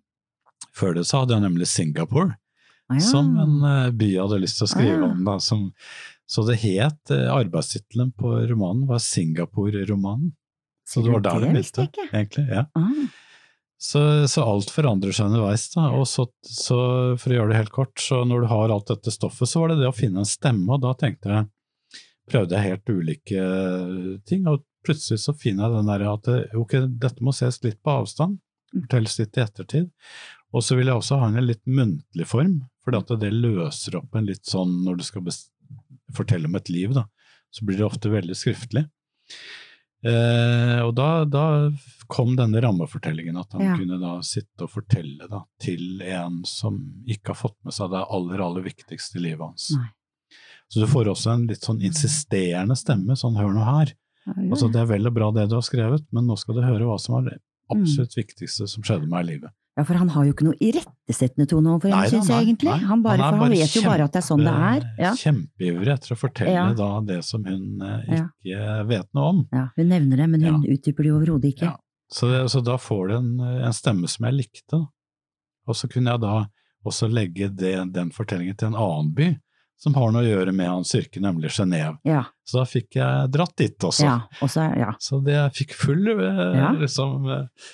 Før 0.76 0.94
det 0.98 1.06
så 1.08 1.22
hadde 1.22 1.34
jeg 1.38 1.46
nemlig 1.46 1.66
Singapore, 1.70 2.36
Ah, 2.88 3.00
ja. 3.00 3.02
som 3.02 3.32
en 3.42 3.54
eh, 3.66 3.90
by 3.98 4.06
jeg 4.12 4.20
hadde 4.22 4.36
lyst 4.44 4.58
til 4.60 4.66
å 4.68 4.70
skrive 4.70 4.98
Ah, 5.02 5.08
om. 5.10 5.24
Da, 5.26 5.38
som, 5.42 5.62
så 6.30 6.44
det 6.46 6.58
het, 6.62 7.10
eh, 7.10 7.24
arbeidstittelen 7.34 8.12
på 8.14 8.34
romanen 8.50 8.84
var 8.86 9.00
Singapore-romanen. 9.02 10.32
Så 10.86 11.02
det 11.02 11.10
var 11.10 11.20
der 11.24 11.40
det 11.42 11.48
begynte, 11.56 11.88
egentlig. 12.12 12.44
ja. 12.50 12.66
Ah, 12.78 13.06
Så, 13.78 14.00
så 14.30 14.44
alt 14.46 14.70
forandrer 14.70 15.12
seg 15.12 15.26
underveis. 15.32 15.66
Da. 15.74 15.88
Og 15.98 16.06
så, 16.08 16.28
så, 16.46 16.78
for 17.18 17.32
å 17.32 17.36
gjøre 17.40 17.50
det 17.52 17.58
helt 17.64 17.74
kort, 17.74 17.98
så 18.00 18.22
når 18.24 18.44
du 18.46 18.46
har 18.52 18.70
alt 18.72 18.86
dette 18.88 19.10
stoffet, 19.12 19.48
så 19.50 19.60
var 19.64 19.68
det 19.74 19.80
det 19.82 19.90
å 19.90 19.96
finne 19.96 20.22
en 20.22 20.28
stemme, 20.28 20.70
og 20.72 20.80
da 20.86 20.94
tenkte 20.96 21.28
jeg 21.32 21.48
prøvde 22.30 22.56
jeg 22.58 22.70
helt 22.72 22.90
ulike 22.90 23.42
ting, 24.26 24.46
og 24.50 24.64
plutselig 24.86 25.20
så 25.22 25.34
finner 25.38 25.66
jeg 25.68 25.76
den 25.78 25.90
der 25.92 26.06
at 26.12 26.30
ok, 26.58 26.74
dette 27.02 27.22
må 27.26 27.34
ses 27.34 27.60
litt 27.64 27.78
på 27.82 27.94
avstand, 28.02 28.38
fortelles 28.74 29.18
litt 29.20 29.38
i 29.38 29.44
ettertid. 29.44 29.90
Og 30.54 30.62
så 30.64 30.76
vil 30.78 30.88
jeg 30.90 30.96
også 31.00 31.18
ha 31.20 31.28
en 31.28 31.42
litt 31.46 31.62
muntlig 31.66 32.26
form, 32.26 32.60
for 32.84 32.94
det 33.18 33.32
løser 33.34 33.98
opp 33.98 34.14
en 34.16 34.28
litt 34.28 34.46
sånn 34.46 34.84
når 34.86 35.00
du 35.00 35.04
skal 35.06 35.26
fortelle 36.14 36.46
om 36.48 36.54
et 36.58 36.70
liv, 36.70 36.94
da, 36.94 37.06
så 37.50 37.66
blir 37.66 37.80
det 37.80 37.86
ofte 37.88 38.12
veldig 38.12 38.36
skriftlig. 38.38 38.86
Eh, 40.06 40.80
og 40.84 40.92
da, 40.94 41.24
da 41.26 41.44
kom 42.12 42.36
denne 42.38 42.60
rammefortellingen, 42.62 43.38
at 43.40 43.56
han 43.56 43.64
Ja. 43.64 43.76
kunne 43.76 43.98
da 43.98 44.20
sitte 44.22 44.66
og 44.68 44.70
fortelle 44.70 45.26
da, 45.28 45.42
til 45.58 46.00
en 46.02 46.44
som 46.46 46.78
ikke 47.08 47.32
har 47.34 47.40
fått 47.40 47.56
med 47.66 47.74
seg 47.74 47.90
det 47.90 48.04
aller, 48.06 48.42
aller 48.44 48.62
viktigste 48.62 49.18
i 49.18 49.24
livet 49.26 49.42
hans. 49.48 49.70
Nei. 49.74 49.88
Så 50.72 50.80
du 50.82 50.86
får 50.90 51.06
også 51.12 51.32
en 51.34 51.46
litt 51.46 51.62
sånn 51.62 51.80
insisterende 51.80 52.74
stemme, 52.76 53.14
sånn 53.16 53.36
hør 53.38 53.52
nå 53.54 53.64
her. 53.64 53.92
ja, 54.26 54.32
ja. 54.36 54.48
Altså 54.50 54.66
det 54.72 54.80
er 54.82 54.86
vel 54.90 55.06
og 55.06 55.14
bra 55.14 55.30
det 55.32 55.48
du 55.48 55.54
har 55.54 55.62
skrevet, 55.62 56.02
men 56.12 56.26
nå 56.26 56.36
skal 56.38 56.56
du 56.56 56.62
høre 56.66 56.84
hva 56.88 56.98
som 57.00 57.18
er 57.20 57.30
det 57.30 57.38
Mm. 57.66 57.80
absolutt 57.82 58.14
viktigste 58.14 58.68
som 58.70 58.82
skjedde 58.82 59.08
meg 59.10 59.24
i 59.24 59.28
livet. 59.32 59.50
ja, 59.76 59.82
for 59.84 59.94
han 59.98 60.08
har 60.08 60.24
jo 60.24 60.32
ikke 60.32 60.44
noe 60.46 60.54
irettesettende 60.62 61.48
tone 61.50 61.66
overfor 61.68 61.90
henne, 61.90 62.10
syns 62.10 62.28
jeg 62.30 62.46
egentlig. 62.46 62.70
nei. 62.70 62.78
Han, 62.86 63.02
bare, 63.02 63.18
Han 63.18 63.38
han 63.40 63.50
vet 63.50 63.74
jo 63.74 63.82
bare 63.82 64.04
at 64.04 64.12
det 64.12 64.20
er 64.22 64.26
sånn 64.26 64.44
det 64.44 64.54
er. 64.54 64.86
Ja. 64.98 65.10
Kjempeivrig 65.14 65.88
etter 65.92 66.14
å 66.14 66.16
fortelle 66.16 66.52
Ja. 66.54 66.72
da 66.72 67.00
det 67.00 67.24
som 67.24 67.44
hun 67.44 67.82
eh, 67.82 68.04
Ja. 68.16 68.28
ikke 68.44 68.86
vet 68.88 69.08
noe 69.14 69.24
om. 69.28 69.48
Ja, 69.52 69.68
hun 69.76 69.88
nevner 69.88 70.16
det, 70.16 70.28
men 70.30 70.40
hun 70.42 70.62
utdyper 70.62 71.02
det 71.02 71.06
jo 71.10 71.18
overhodet 71.18 71.54
ikke. 71.54 71.62
Ja. 71.72 71.76
Så, 72.08 72.30
det, 72.30 72.50
så 72.50 72.62
da 72.64 72.76
får 72.78 73.08
du 73.08 73.14
en, 73.16 73.40
en 73.40 73.72
stemme 73.72 74.08
som 74.08 74.24
jeg 74.26 74.34
likte. 74.46 74.86
Og 75.66 75.74
så 75.74 75.88
kunne 75.90 76.12
jeg 76.12 76.20
da 76.20 76.46
også 76.86 77.10
legge 77.12 77.48
det, 77.54 77.92
den 77.92 78.10
fortellingen 78.10 78.56
til 78.56 78.68
en 78.68 78.74
annen 78.78 79.12
by 79.12 79.36
som 79.76 79.94
har 79.94 80.12
noe 80.12 80.22
å 80.24 80.28
gjøre 80.30 80.52
med 80.56 80.68
hans 80.72 80.94
yrke, 80.96 81.20
nemlig 81.20 81.50
Genéve. 81.52 81.98
Ja, 82.08 82.24
Så 82.48 82.58
da 82.62 82.64
fikk 82.64 82.96
jeg 82.96 83.30
dratt 83.34 83.56
dit 83.60 83.78
også. 83.84 84.04
ja, 84.06 84.18
også 84.40 84.70
ja. 84.78 84.94
Så 84.98 85.20
det 85.24 85.34
jeg 85.36 85.52
fikk 85.62 85.74
full 85.76 86.08
eh, 86.14 86.72
liksom, 86.80 87.26
eh, 87.28 87.72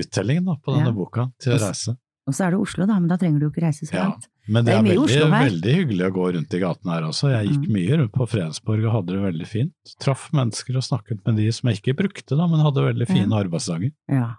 uttelling 0.00 0.44
da, 0.44 0.56
på 0.64 0.74
denne 0.74 0.92
boka 0.96 1.28
til 1.40 1.54
å 1.54 1.60
reise. 1.62 1.96
Og 2.26 2.32
så 2.32 2.46
er 2.46 2.54
det 2.54 2.58
Oslo, 2.64 2.86
da, 2.88 2.94
men 2.98 3.06
da 3.10 3.18
trenger 3.20 3.42
du 3.42 3.50
ikke 3.50 3.66
reise 3.66 3.84
så 3.84 3.98
langt. 4.00 4.30
Men 4.48 4.64
det, 4.64 4.72
Det 4.72 4.74
er 4.74 4.78
er, 4.78 4.96
veldig, 4.96 5.30
veldig 5.32 5.74
hyggelig 5.76 6.04
å 6.06 6.12
gå 6.16 6.24
rundt 6.34 6.54
i 6.56 6.60
gatene 6.62 6.92
her 6.94 7.02
også. 7.10 7.28
Jeg 7.32 7.48
gikk 7.50 7.66
Mm. 7.68 7.72
mye 7.76 7.98
rundt 8.00 8.12
på 8.12 8.26
Fredensborg 8.28 8.84
og 8.88 8.92
hadde 8.94 9.12
det 9.12 9.20
veldig 9.24 9.46
fint. 9.48 9.74
Traff 10.00 10.30
mennesker 10.32 10.76
og 10.76 10.82
snakket 10.88 11.20
med 11.26 11.36
de 11.36 11.50
som 11.52 11.68
jeg 11.68 11.80
ikke 11.82 11.96
brukte, 12.00 12.36
da, 12.36 12.46
men 12.48 12.60
hadde 12.64 12.80
veldig 12.84 13.06
fine 13.08 13.28
arbeidsdager. 13.32 13.92
Ja. 14.08 14.30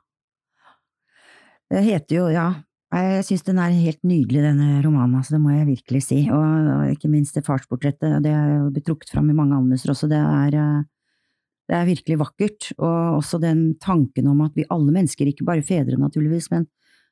Det 1.70 1.84
heter 1.86 2.16
jo, 2.16 2.26
ja, 2.34 2.48
jeg 2.96 3.26
syns 3.28 3.44
den 3.48 3.60
er 3.60 3.74
helt 3.76 4.02
nydelig, 4.08 4.42
denne 4.46 4.80
romanen, 4.86 5.18
altså, 5.20 5.36
det 5.36 5.42
må 5.44 5.52
jeg 5.52 5.68
virkelig 5.68 6.02
si. 6.06 6.20
Og, 6.32 6.70
og 6.72 6.92
ikke 6.94 7.12
minst 7.12 7.36
det 7.36 7.46
farsportrettet, 7.48 8.22
det 8.24 8.32
er 8.32 8.54
jo 8.54 8.70
blitt 8.72 8.86
trukket 8.88 9.12
fram 9.12 9.32
i 9.32 9.36
mange 9.36 9.58
anmeldelser 9.58 9.92
også, 9.92 10.10
det 10.12 10.20
er, 10.22 10.58
eh, 10.62 10.84
det 11.66 11.76
er 11.76 11.90
virkelig 11.90 12.20
vakkert. 12.22 12.70
Og 12.78 13.20
også 13.20 13.42
den 13.44 13.68
tanken 13.84 14.30
om 14.32 14.46
at 14.46 14.56
vi 14.56 14.68
alle 14.72 14.96
mennesker, 14.96 15.28
ikke 15.28 15.48
bare 15.48 15.66
fedre 15.66 16.00
naturligvis, 16.00 16.52
men 16.54 16.70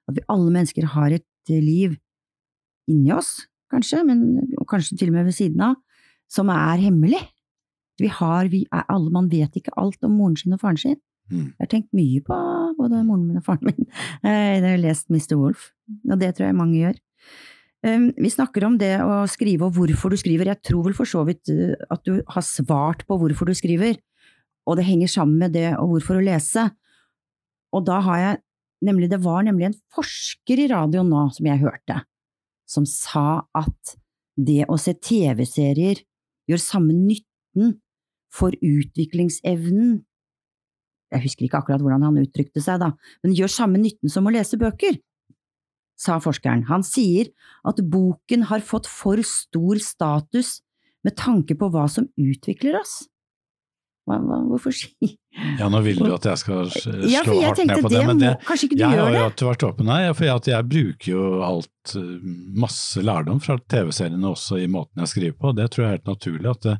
at 0.07 0.19
vi 0.19 0.25
alle 0.31 0.53
mennesker 0.55 0.87
har 0.95 1.17
et 1.19 1.51
eh, 1.51 1.63
liv 1.63 1.97
inni 2.91 3.11
oss, 3.15 3.35
kanskje, 3.73 4.03
men 4.07 4.43
og 4.59 4.67
kanskje 4.69 4.99
til 4.99 5.11
og 5.11 5.17
med 5.17 5.31
ved 5.31 5.35
siden 5.35 5.63
av, 5.71 5.79
som 6.31 6.51
er 6.53 6.81
hemmelig. 6.83 7.21
Vi 8.01 8.09
har, 8.09 8.47
vi 8.53 8.63
er 8.73 8.85
alle, 8.91 9.11
man 9.13 9.29
vet 9.31 9.57
ikke 9.57 9.73
alt 9.79 9.99
om 10.05 10.15
moren 10.17 10.37
sin 10.39 10.55
og 10.55 10.61
faren 10.63 10.79
sin. 10.79 10.99
Mm. 11.31 11.53
Jeg 11.55 11.63
har 11.65 11.71
tenkt 11.71 11.95
mye 11.95 12.21
på 12.25 12.37
både 12.83 13.01
moren 13.07 13.25
min 13.29 13.39
og 13.39 13.47
faren 13.47 13.71
min. 13.71 13.89
Eh, 14.27 14.59
Jeg 14.59 14.63
har 14.65 14.79
lest 14.81 15.09
Mr. 15.11 15.35
Wolf, 15.39 15.71
og 16.09 16.19
det 16.21 16.33
tror 16.35 16.49
jeg 16.49 16.59
mange 16.59 16.79
gjør. 16.79 17.01
Um, 17.83 18.05
Vi 18.15 18.31
snakker 18.31 18.63
om 18.63 18.77
det 18.79 18.93
å 19.03 19.23
skrive 19.27 19.67
og 19.67 19.75
hvorfor 19.75 20.13
du 20.13 20.19
skriver. 20.19 20.47
Jeg 20.53 20.63
tror 20.63 20.85
vel 20.85 20.95
for 20.95 21.09
så 21.09 21.25
vidt 21.27 21.51
uh, 21.51 21.75
at 21.91 22.03
du 22.07 22.21
har 22.31 22.45
svart 22.47 23.03
på 23.07 23.17
hvorfor 23.19 23.49
du 23.49 23.55
skriver, 23.57 23.99
og 24.63 24.79
det 24.79 24.87
henger 24.87 25.11
sammen 25.11 25.41
med 25.41 25.55
det 25.57 25.73
og 25.75 25.95
hvorfor 25.95 26.19
å 26.19 26.23
lese. 26.23 26.69
Og 27.75 27.83
da 27.87 27.99
har 28.05 28.21
jeg 28.21 28.39
nemlig, 28.87 29.09
det 29.11 29.19
var 29.23 29.43
nemlig 29.43 29.71
en 29.71 29.79
forsker 29.95 30.63
i 30.63 30.69
radioen 30.71 31.11
nå 31.11 31.25
som 31.35 31.49
jeg 31.49 31.63
hørte, 31.63 31.99
som 32.69 32.87
sa 32.87 33.43
at 33.55 33.97
det 34.39 34.63
å 34.71 34.79
se 34.81 34.95
TV-serier 34.97 36.01
gjør 36.49 36.61
samme 36.61 36.95
nytten 36.95 37.77
for 38.33 38.55
utviklingsevnen 38.57 40.01
jeg 41.13 41.23
husker 41.27 41.47
ikke 41.47 41.61
akkurat 41.61 41.83
hvordan 41.83 42.05
han 42.07 42.19
uttrykte 42.23 42.61
seg, 42.63 42.81
da, 42.81 42.91
men 43.23 43.35
gjør 43.37 43.51
samme 43.51 43.81
nytten 43.81 44.11
som 44.11 44.27
å 44.27 44.33
lese 44.33 44.59
bøker, 44.61 44.97
sa 45.99 46.17
forskeren. 46.23 46.65
Han 46.71 46.83
sier 46.85 47.29
at 47.69 47.79
boken 47.93 48.47
har 48.49 48.65
fått 48.65 48.89
for 48.89 49.21
stor 49.27 49.81
status 49.83 50.57
med 51.05 51.15
tanke 51.19 51.55
på 51.59 51.69
hva 51.71 51.85
som 51.91 52.09
utvikler 52.19 52.79
oss. 52.81 53.03
Hva, 54.03 54.17
hva, 54.19 54.37
hvorfor 54.51 54.73
si 54.75 54.89
Ja, 55.59 55.69
nå 55.71 55.79
vil 55.85 56.01
du 56.03 56.09
at 56.11 56.25
jeg 56.27 56.39
skal 56.41 56.65
slå 56.73 56.91
Ja, 57.07 57.21
jeg 57.23 57.45
hardt 57.47 57.61
ned 57.63 57.79
på 57.85 57.87
det, 57.89 57.95
det, 58.01 58.01
men 58.09 58.17
må, 58.19 58.21
det, 58.25 58.31
kanskje 58.43 58.67
ikke 58.67 58.75
du 58.77 58.81
jeg 58.83 58.89
har 58.91 58.97
gjør 58.99 59.07
jo 59.07 59.13
det? 59.15 59.21
alltid 59.29 59.47
vært 59.47 59.65
åpen 59.69 59.91
her, 59.93 60.07
for 60.17 60.27
jeg, 60.27 60.43
jeg 60.51 60.67
bruker 60.73 61.11
jo 61.13 61.23
alt, 61.47 61.93
eh, 62.01 62.09
masse 62.65 63.03
lærdom 63.07 63.39
fra 63.45 63.55
TV-seriene 63.71 64.27
også 64.33 64.59
i 64.59 64.67
måten 64.67 64.99
jeg 65.05 65.13
skriver 65.13 65.37
på. 65.39 65.53
Det 65.55 65.69
tror 65.71 65.85
jeg 65.85 65.89
er 65.89 65.95
helt 65.97 66.11
naturlig. 66.11 66.49
at 66.51 66.67
det, 66.67 66.75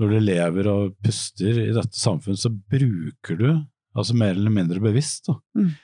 Når 0.00 0.14
du 0.14 0.18
lever 0.30 0.70
og 0.72 0.94
puster 1.04 1.60
i 1.66 1.72
dette 1.76 2.00
samfunnet, 2.00 2.40
så 2.40 2.50
bruker 2.56 3.36
du, 3.44 3.48
altså 3.96 4.16
mer 4.16 4.32
eller 4.32 4.56
mindre 4.56 4.80
bevisst, 4.80 5.28
da, 5.28 5.36
Mm. 5.60 5.74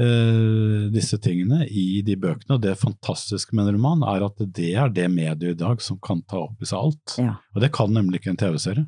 eh, 0.00 0.88
disse 0.96 1.18
tingene 1.20 1.66
i 1.68 2.00
de 2.06 2.16
bøkene. 2.16 2.56
Og 2.56 2.62
det 2.64 2.78
fantastiske 2.80 3.52
med 3.54 3.68
en 3.68 3.76
roman 3.76 4.02
er 4.16 4.24
at 4.26 4.40
det 4.56 4.72
er 4.80 4.88
det 4.88 5.08
mediet 5.12 5.52
i 5.54 5.60
dag 5.60 5.80
som 5.84 6.00
kan 6.02 6.22
ta 6.24 6.40
opp 6.46 6.62
i 6.64 6.68
seg 6.68 6.78
alt. 6.80 7.16
Ja. 7.20 7.36
Og 7.54 7.60
det 7.64 7.72
kan 7.76 7.92
nemlig 7.92 8.20
ikke 8.22 8.32
en 8.32 8.40
TV-serie. 8.40 8.86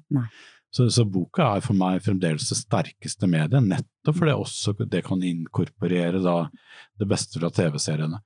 Så, 0.75 0.89
så 0.91 1.05
boka 1.07 1.53
er 1.55 1.63
for 1.63 1.79
meg 1.79 2.01
fremdeles 2.03 2.49
det 2.51 2.57
sterkeste 2.59 3.29
mediet, 3.31 3.63
nettopp 3.63 4.17
fordi 4.19 4.33
også 4.35 4.75
det 4.91 5.05
kan 5.07 5.23
inkorporere 5.23 6.19
da 6.25 6.49
det 6.99 7.07
beste 7.11 7.39
fra 7.39 7.51
TV-seriene. 7.55 8.19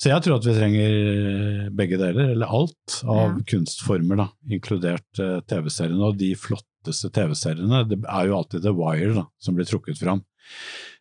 Så 0.00 0.08
jeg 0.08 0.24
tror 0.24 0.38
at 0.38 0.48
vi 0.48 0.54
trenger 0.56 1.68
begge 1.76 1.98
deler, 2.00 2.32
eller 2.32 2.54
alt 2.60 3.00
av 3.04 3.36
Ja. 3.36 3.44
kunstformer, 3.52 4.16
da, 4.22 4.28
inkludert 4.48 5.20
uh, 5.20 5.40
TV-seriene. 5.44 6.00
Og 6.08 6.16
de 6.20 6.32
flotteste 6.40 7.12
TV-seriene, 7.16 7.84
det 7.90 8.00
er 8.00 8.30
jo 8.30 8.38
alltid 8.38 8.64
The 8.64 8.72
Wire 8.76 9.12
da, 9.20 9.26
som 9.40 9.58
blir 9.58 9.68
trukket 9.68 10.00
fram. 10.00 10.24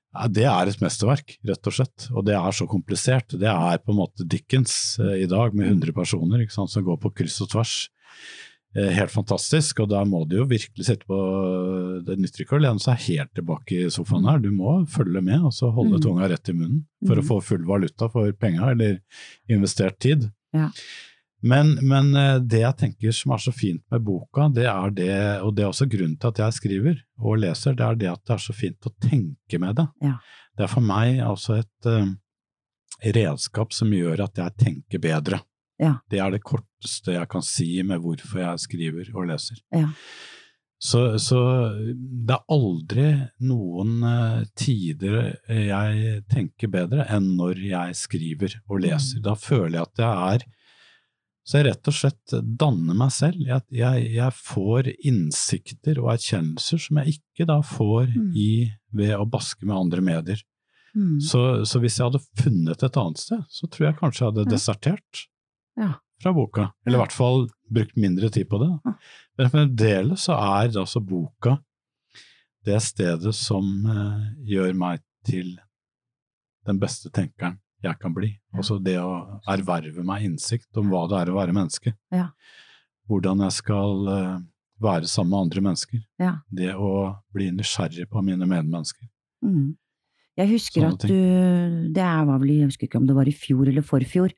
Ja, 0.10 0.26
det 0.28 0.46
er 0.50 0.68
et 0.68 0.82
mesterverk, 0.82 1.36
rett 1.46 1.68
og 1.70 1.76
slett, 1.76 2.08
og 2.12 2.26
det 2.26 2.34
er 2.34 2.56
så 2.56 2.66
komplisert. 2.68 3.36
Det 3.40 3.50
er 3.50 3.82
på 3.84 3.94
en 3.94 4.00
måte 4.02 4.26
Dickens 4.26 4.98
eh, 5.00 5.20
i 5.24 5.28
dag, 5.30 5.54
med 5.54 5.70
100 5.70 5.94
personer 5.94 6.44
sant, 6.50 6.72
som 6.74 6.84
går 6.88 6.98
på 7.04 7.14
kryss 7.22 7.38
og 7.46 7.52
tvers. 7.54 7.76
Eh, 8.78 8.92
helt 8.94 9.10
fantastisk, 9.10 9.80
og 9.82 9.90
da 9.90 10.04
må 10.06 10.28
du 10.30 10.36
jo 10.38 10.46
virkelig 10.46 10.86
sitte 10.86 11.08
på 11.10 11.18
Det 12.06 12.20
nytter 12.22 12.44
ikke 12.46 12.58
å 12.60 12.62
lene 12.62 12.80
seg 12.80 13.00
helt 13.08 13.32
tilbake 13.34 13.72
i 13.86 13.90
sofaen 13.90 14.28
her, 14.30 14.38
du 14.44 14.52
må 14.54 14.86
følge 14.88 15.24
med 15.26 15.42
og 15.42 15.52
så 15.58 15.72
holde 15.74 15.98
Mm. 15.98 16.02
tunga 16.06 16.28
rett 16.30 16.50
i 16.50 16.54
munnen 16.54 16.86
for 17.06 17.16
Mm. 17.16 17.22
å 17.24 17.28
få 17.28 17.42
full 17.44 17.66
valuta 17.66 18.10
for 18.12 18.32
penga 18.34 18.70
eller 18.72 19.00
investert 19.50 19.98
tid. 20.00 20.32
Ja. 20.54 20.70
Men, 21.42 21.80
men 21.82 22.14
eh, 22.16 22.38
det 22.40 22.60
jeg 22.62 22.78
tenker 22.78 23.12
som 23.12 23.32
er 23.32 23.38
så 23.42 23.52
fint 23.54 23.82
med 23.90 24.04
boka, 24.04 24.50
det 24.54 24.66
er 24.68 24.90
det, 24.92 25.42
og 25.42 25.56
det 25.56 25.64
er 25.64 25.70
også 25.72 25.90
grunnen 25.90 26.20
til 26.20 26.28
at 26.28 26.38
jeg 26.38 26.54
skriver 26.62 27.02
og 27.24 27.40
leser, 27.40 27.74
det 27.76 27.86
er 27.86 27.96
det 27.96 28.10
at 28.12 28.24
det 28.26 28.34
er 28.36 28.44
så 28.44 28.54
fint 28.54 28.80
å 28.86 28.94
tenke 29.02 29.58
med 29.60 29.76
det. 29.78 29.88
Ja. 30.04 30.20
Det 30.58 30.64
er 30.64 30.68
for 30.68 30.82
meg 30.82 31.20
altså 31.24 31.58
et 31.60 31.86
eh, 31.90 32.06
redskap 33.16 33.72
som 33.74 33.90
gjør 33.96 34.26
at 34.26 34.36
jeg 34.36 34.58
tenker 34.60 35.00
bedre. 35.00 35.42
Ja. 35.80 35.94
Det 36.12 36.20
er 36.20 36.34
det 36.36 36.42
korteste 36.44 37.16
jeg 37.16 37.30
kan 37.32 37.46
si 37.46 37.70
med 37.88 38.02
hvorfor 38.04 38.42
jeg 38.44 38.60
skriver 38.66 39.10
og 39.16 39.30
leser. 39.32 39.62
Ja. 39.76 39.88
Så, 40.80 41.02
så 41.20 41.40
det 42.00 42.36
er 42.38 42.46
aldri 42.56 43.08
noen 43.44 43.98
eh, 44.08 44.46
tider 44.56 45.18
jeg 45.52 46.22
tenker 46.32 46.72
bedre 46.72 47.04
enn 47.12 47.34
når 47.36 47.60
jeg 47.68 47.98
skriver 48.00 48.56
og 48.70 48.86
leser. 48.86 49.20
Da 49.26 49.34
føler 49.36 49.82
jeg 49.82 49.88
at 49.90 50.04
jeg 50.06 50.30
er 50.38 50.46
Så 51.50 51.58
jeg 51.58 51.66
rett 51.66 51.88
og 51.90 51.96
slett 51.98 52.34
danner 52.62 52.94
meg 53.00 53.10
selv. 53.12 53.40
Jeg, 53.42 53.64
jeg, 53.74 54.06
jeg 54.14 54.36
får 54.38 54.92
innsikter 55.10 55.98
og 56.04 56.12
erkjennelser 56.14 56.78
som 56.84 57.00
jeg 57.02 57.16
ikke 57.18 57.48
da 57.50 57.60
får 57.66 58.12
Mm. 58.14 58.30
i, 58.38 58.52
ved 58.94 59.16
å 59.18 59.26
baske 59.26 59.66
med 59.66 59.76
andre 59.76 60.02
medier. 60.06 60.44
Mm. 60.96 61.20
Så, 61.22 61.42
så 61.66 61.80
hvis 61.82 61.98
jeg 62.00 62.06
hadde 62.08 62.22
funnet 62.40 62.84
et 62.86 62.98
annet 63.02 63.20
sted, 63.22 63.42
så 63.50 63.68
tror 63.68 63.88
jeg 63.90 63.98
kanskje 64.00 64.24
jeg 64.24 64.32
hadde 64.32 64.48
desertert 64.54 65.26
Ja. 65.80 65.94
fra 66.22 66.34
boka. 66.36 66.68
Eller 66.86 67.00
i 67.00 67.02
hvert 67.06 67.16
fall 67.16 67.46
brukt 67.72 67.96
mindre 67.96 68.30
tid 68.34 68.50
på 68.52 68.60
det. 68.62 68.70
Ja. 68.86 68.94
Men 69.40 69.52
fremdeles 69.54 70.26
så 70.28 70.36
er 70.36 70.74
altså 70.82 71.00
boka 71.00 71.58
det 72.68 72.82
stedet 72.84 73.32
som 73.38 73.64
eh, 73.88 74.26
gjør 74.52 74.74
meg 74.76 75.00
til 75.26 75.56
den 76.68 76.80
beste 76.82 77.10
tenkeren 77.16 77.58
jeg 77.82 77.96
kan 78.02 78.12
bli. 78.14 78.34
Altså 78.54 78.76
det 78.84 78.98
å 79.00 79.40
erverve 79.48 80.04
meg 80.04 80.26
innsikt 80.28 80.76
om 80.78 80.90
hva 80.92 81.06
det 81.08 81.22
er 81.22 81.32
å 81.32 81.38
være 81.38 81.56
menneske. 81.56 81.94
Ja. 82.12 82.26
Hvordan 83.08 83.40
jeg 83.46 83.56
skal 83.56 84.10
eh, 84.12 84.34
være 84.84 85.08
sammen 85.08 85.32
med 85.32 85.46
andre 85.48 85.64
mennesker. 85.70 86.02
Ja. 86.20 86.34
Det 86.52 86.74
å 86.76 86.92
bli 87.36 87.48
nysgjerrig 87.56 88.10
på 88.12 88.22
mine 88.28 88.44
medmennesker. 88.48 89.08
Mm. 89.46 89.78
Jeg 90.40 90.52
husker 90.54 90.84
Sånne 90.84 91.00
at 91.00 91.08
du, 91.08 91.92
det 91.96 92.04
er- 92.04 92.26
var 92.28 92.40
vel, 92.44 92.52
jeg 92.60 92.68
husker 92.70 92.88
ikke 92.88 93.00
om 93.02 93.08
det 93.08 93.16
var 93.16 93.28
i 93.28 93.36
fjor 93.36 93.68
eller 93.72 93.84
forfjor, 93.88 94.36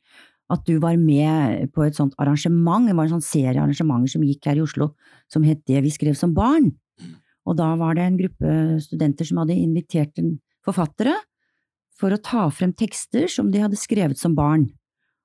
at 0.52 0.68
du 0.68 0.78
var 0.84 0.98
med 1.00 1.72
på 1.76 1.86
et 1.86 1.96
sånt 1.98 2.16
arrangement, 2.22 2.88
det 2.88 2.96
var 2.98 3.08
en 3.08 3.18
sånn 3.18 3.26
serie 3.26 3.60
arrangementer 3.62 4.12
som 4.14 4.24
gikk 4.28 4.50
her 4.50 4.60
i 4.60 4.64
Oslo, 4.66 4.92
som 5.32 5.46
het 5.48 5.64
Det 5.68 5.82
vi 5.84 5.92
skrev 5.94 6.18
som 6.18 6.34
barn. 6.36 6.74
Mm. 7.00 7.14
Og 7.48 7.58
da 7.58 7.70
var 7.80 7.96
det 7.96 8.06
en 8.06 8.20
gruppe 8.20 8.56
studenter 8.84 9.28
som 9.28 9.42
hadde 9.42 9.58
invitert 9.58 10.20
en 10.20 10.36
forfattere 10.66 11.16
for 11.98 12.14
å 12.14 12.22
ta 12.22 12.48
frem 12.54 12.74
tekster 12.74 13.30
som 13.32 13.52
de 13.54 13.62
hadde 13.64 13.80
skrevet 13.80 14.20
som 14.20 14.36
barn. 14.36 14.68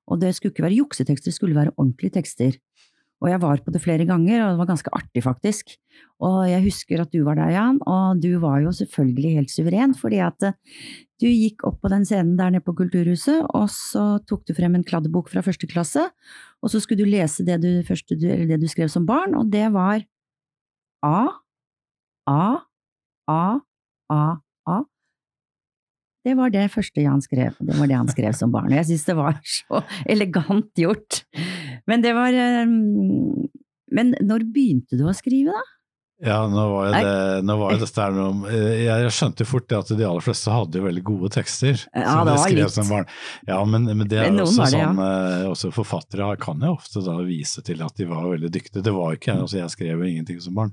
Og 0.07 0.21
det 0.23 0.35
skulle 0.37 0.55
ikke 0.55 0.67
være 0.67 0.79
juksetekster, 0.79 1.33
det 1.33 1.39
skulle 1.39 1.59
være 1.59 1.75
ordentlige 1.77 2.19
tekster. 2.21 2.59
Og 3.25 3.31
jeg 3.31 3.41
var 3.41 3.61
på 3.65 3.73
det 3.73 3.81
flere 3.81 4.05
ganger, 4.05 4.43
og 4.43 4.51
det 4.53 4.61
var 4.61 4.69
ganske 4.69 4.93
artig, 4.93 5.23
faktisk. 5.25 5.73
Og 6.25 6.43
jeg 6.51 6.65
husker 6.67 7.01
at 7.01 7.13
du 7.15 7.23
var 7.25 7.39
der, 7.39 7.55
Jan, 7.55 7.79
og 7.89 8.21
du 8.21 8.37
var 8.43 8.61
jo 8.61 8.73
selvfølgelig 8.77 9.33
helt 9.39 9.53
suveren, 9.53 9.95
fordi 9.97 10.21
at 10.25 10.49
eh, 10.51 10.59
du 11.23 11.29
gikk 11.31 11.65
opp 11.65 11.79
på 11.81 11.91
den 11.93 12.05
scenen 12.05 12.35
der 12.37 12.53
nede 12.53 12.65
på 12.65 12.75
Kulturhuset, 12.77 13.41
og 13.57 13.71
så 13.73 14.19
tok 14.29 14.45
du 14.49 14.53
frem 14.57 14.77
en 14.77 14.85
kladdebok 14.85 15.31
fra 15.33 15.45
første 15.45 15.69
klasse, 15.71 16.05
og 16.61 16.73
så 16.73 16.81
skulle 16.83 17.05
du 17.05 17.09
lese 17.09 17.47
det 17.47 17.57
du, 17.65 17.71
første, 17.89 18.19
det 18.21 18.61
du 18.61 18.69
skrev 18.69 18.93
som 18.93 19.09
barn, 19.09 19.37
og 19.39 19.49
det 19.53 19.71
var 19.73 20.05
A, 21.07 21.17
A, 22.29 22.45
A, 23.33 23.45
A, 24.13 24.25
A. 24.69 24.83
Det 26.27 26.35
var 26.37 26.51
det 26.51 26.67
første 26.75 27.01
Jan 27.01 27.23
skrev, 27.23 27.57
og 27.57 27.69
det 27.69 27.79
var 27.79 27.89
det 27.89 27.97
han 27.97 28.13
skrev 28.13 28.37
som 28.37 28.53
barn, 28.53 28.73
og 28.73 28.81
jeg 28.81 28.91
synes 28.91 29.09
det 29.09 29.17
var 29.17 29.41
så 29.47 29.81
elegant 30.05 30.73
gjort. 30.77 31.23
Men 31.87 32.05
det 32.05 32.13
var 32.17 32.35
eh, 32.35 32.67
Men 33.97 34.15
når 34.21 34.47
begynte 34.53 34.99
du 34.99 35.07
å 35.07 35.15
skrive, 35.17 35.55
da? 35.55 35.65
Ja, 36.25 36.39
nå 36.49 36.63
var 36.73 36.87
jo 36.89 36.93
det, 36.97 37.41
nå 37.45 37.55
var 37.61 37.75
dette 37.77 38.01
her 38.01 38.15
noe 38.17 38.49
eh, 38.49 38.87
Jeg 38.87 39.11
skjønte 39.13 39.45
jo 39.45 39.51
fort 39.51 39.67
det 39.69 39.77
at 39.77 39.91
de 39.99 40.07
aller 40.09 40.25
fleste 40.25 40.55
hadde 40.55 40.81
veldig 40.81 41.03
gode 41.05 41.29
tekster. 41.35 41.83
Ja, 41.93 42.07
som 42.09 42.23
det 42.23 42.31
de 42.31 42.37
var 42.39 42.47
skrev 42.47 42.61
litt. 42.63 42.77
som 42.79 42.89
barn. 42.89 43.11
Ja, 43.51 43.59
men, 43.69 43.85
men 43.91 44.09
det 44.09 44.23
er 44.23 44.31
Men 44.31 44.47
også 44.47 44.63
det, 44.63 44.81
ja. 44.81 44.87
sånn 44.89 45.03
eh, 45.05 45.45
Også 45.51 45.73
forfattere 45.77 46.31
kan 46.41 46.65
jo 46.65 46.73
ofte 46.79 47.05
da 47.05 47.19
vise 47.27 47.61
til 47.67 47.85
at 47.85 48.01
de 48.01 48.09
var 48.09 48.25
veldig 48.33 48.49
dyktige. 48.55 48.85
Det 48.87 48.95
var 48.97 49.13
jo 49.13 49.21
ikke 49.21 49.37
altså 49.43 49.61
jeg 49.61 49.75
skrev 49.77 49.93
jo 49.93 50.09
ingenting 50.09 50.41
som 50.41 50.57
barn. 50.57 50.73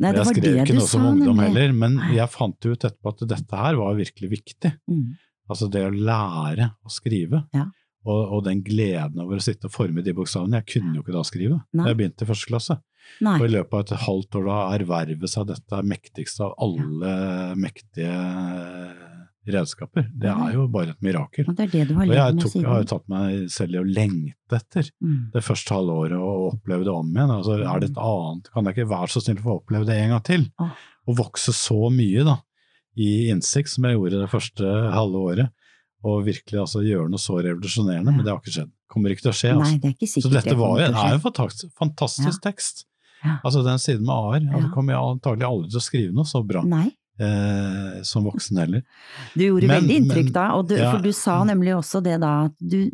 Nei, 0.00 0.14
det 0.16 0.22
jeg 0.22 0.30
skrev 0.30 0.46
det 0.46 0.64
ikke 0.64 0.78
noe 0.78 0.86
sa, 0.86 0.94
som 0.94 1.08
ungdom 1.10 1.42
heller, 1.44 1.76
men 1.76 1.98
jeg 2.16 2.32
fant 2.32 2.56
ut 2.64 2.72
etterpå 2.88 3.12
at 3.12 3.26
dette 3.34 3.60
her 3.66 3.76
var 3.82 3.98
virkelig 4.00 4.32
viktig. 4.32 4.72
Mm. 4.88 5.10
Altså 5.50 5.68
det 5.68 5.84
å 5.84 5.92
lære 5.92 6.70
å 6.86 6.92
skrive. 6.94 7.42
Ja. 7.52 7.66
Og, 8.08 8.20
og 8.32 8.44
den 8.46 8.62
gleden 8.64 9.20
over 9.20 9.36
å 9.36 9.44
sitte 9.44 9.68
og 9.68 9.74
forme 9.74 10.00
de 10.02 10.14
bokstavene. 10.16 10.62
Jeg 10.62 10.70
kunne 10.72 10.94
jo 10.96 11.02
ikke 11.04 11.12
da 11.18 11.24
skrive. 11.28 11.58
Nei. 11.76 11.90
Jeg 11.90 11.98
begynte 11.98 12.24
i 12.24 12.28
første 12.30 12.48
klasse. 12.48 12.78
Nei. 13.20 13.34
Og 13.40 13.44
i 13.44 13.50
løpet 13.52 13.74
av 13.74 13.80
et 13.84 14.04
halvt 14.06 14.36
år 14.40 14.46
da 14.48 14.58
erverve 14.78 15.28
seg 15.28 15.48
dette 15.50 15.80
mektigste 15.84 16.46
av 16.46 16.54
alle 16.64 17.12
mektige 17.60 18.14
redskaper. 19.50 20.04
Det 20.20 20.28
er 20.30 20.52
jo 20.54 20.66
bare 20.70 20.92
et 20.94 21.00
mirakel. 21.04 21.46
Og 21.48 21.56
det 21.58 21.64
er 21.66 21.70
det 21.72 21.84
du 21.88 21.94
har 21.96 22.06
levd 22.08 22.18
jeg, 22.20 22.34
med 22.36 22.42
tok, 22.44 22.54
jeg 22.60 22.68
har 22.70 22.82
jo 22.82 22.88
tatt 22.92 23.06
meg 23.10 23.46
selv 23.52 23.76
i 23.76 23.80
å 23.80 23.86
lengte 23.88 24.58
etter 24.60 24.90
Mm. 25.00 25.30
det 25.32 25.42
første 25.46 25.74
halve 25.74 25.96
året 26.04 26.18
og 26.18 26.44
oppleve 26.54 26.84
det 26.86 26.92
om 26.92 27.08
igjen. 27.10 27.32
Altså, 27.36 27.56
er 27.58 27.80
det 27.80 27.90
et 27.90 28.00
annet, 28.04 28.50
kan 28.52 28.64
jeg 28.68 28.76
ikke 28.76 28.90
være 28.92 29.08
så 29.14 29.22
snill 29.24 29.40
å 29.40 29.46
få 29.46 29.56
oppleve 29.60 29.88
det 29.88 29.96
en 29.96 30.14
gang 30.14 30.22
til? 30.28 30.46
Å 30.60 30.68
Og 31.08 31.16
vokse 31.16 31.52
så 31.56 31.90
mye 31.90 32.24
da, 32.28 32.36
i 33.00 33.30
innsikt 33.32 33.72
som 33.72 33.84
jeg 33.88 33.96
gjorde 33.96 34.20
det 34.20 34.30
første 34.30 34.74
halve 34.92 35.24
året. 35.32 35.50
Og 36.02 36.22
virkelig 36.24 36.56
altså, 36.62 36.80
gjøre 36.80 37.10
noe 37.12 37.20
så 37.20 37.34
revolusjonerende, 37.44 38.08
Ja. 38.08 38.16
men 38.16 38.24
det 38.24 38.32
har 38.32 38.38
ikke 38.40 38.54
skjedd. 38.54 38.70
Kommer 38.88 39.10
ikke 39.12 39.22
til 39.26 39.30
å 39.32 39.36
skje. 39.36 39.50
Altså. 39.52 39.66
Nei, 39.70 39.78
det 39.78 39.88
er 39.90 39.94
ikke 39.98 40.08
sikkert 40.08 40.22
Så 40.24 40.30
dette 40.32 40.48
det 40.48 40.56
var 40.58 40.70
kommer 40.80 41.04
er 41.10 41.12
en 41.14 41.20
fantastisk, 41.20 41.72
fantastisk 41.78 42.40
tekst. 42.42 42.84
Ja. 43.22 43.34
Altså 43.44 43.62
Den 43.66 43.78
siden 43.78 44.06
med. 44.08 44.48
Altså, 44.48 44.68
Ja. 44.68 44.72
kommer 44.74 44.92
jeg 44.94 45.02
antagelig 45.20 45.46
aldri 45.50 45.70
til 45.70 45.78
å 45.80 45.84
skrive 45.84 46.12
noe 46.16 46.24
så 46.24 46.40
bra 46.46 46.62
Nei, 46.64 46.86
eh, 47.20 48.00
som 48.02 48.24
voksen 48.24 48.56
heller. 48.58 48.82
du 49.36 49.44
gjorde 49.44 49.68
Men- 49.68 49.82
veldig 49.84 49.96
inntrykk 50.00 50.24
men- 50.24 50.32
da, 50.32 50.46
og 50.56 50.68
du, 50.68 50.76
ja. 50.76 50.90
for 50.90 51.02
du 51.04 51.12
sa 51.12 51.44
nemlig 51.44 51.76
også 51.76 52.02
det 52.02 52.18
da 52.20 52.44
at 52.46 52.52
du 52.58 52.90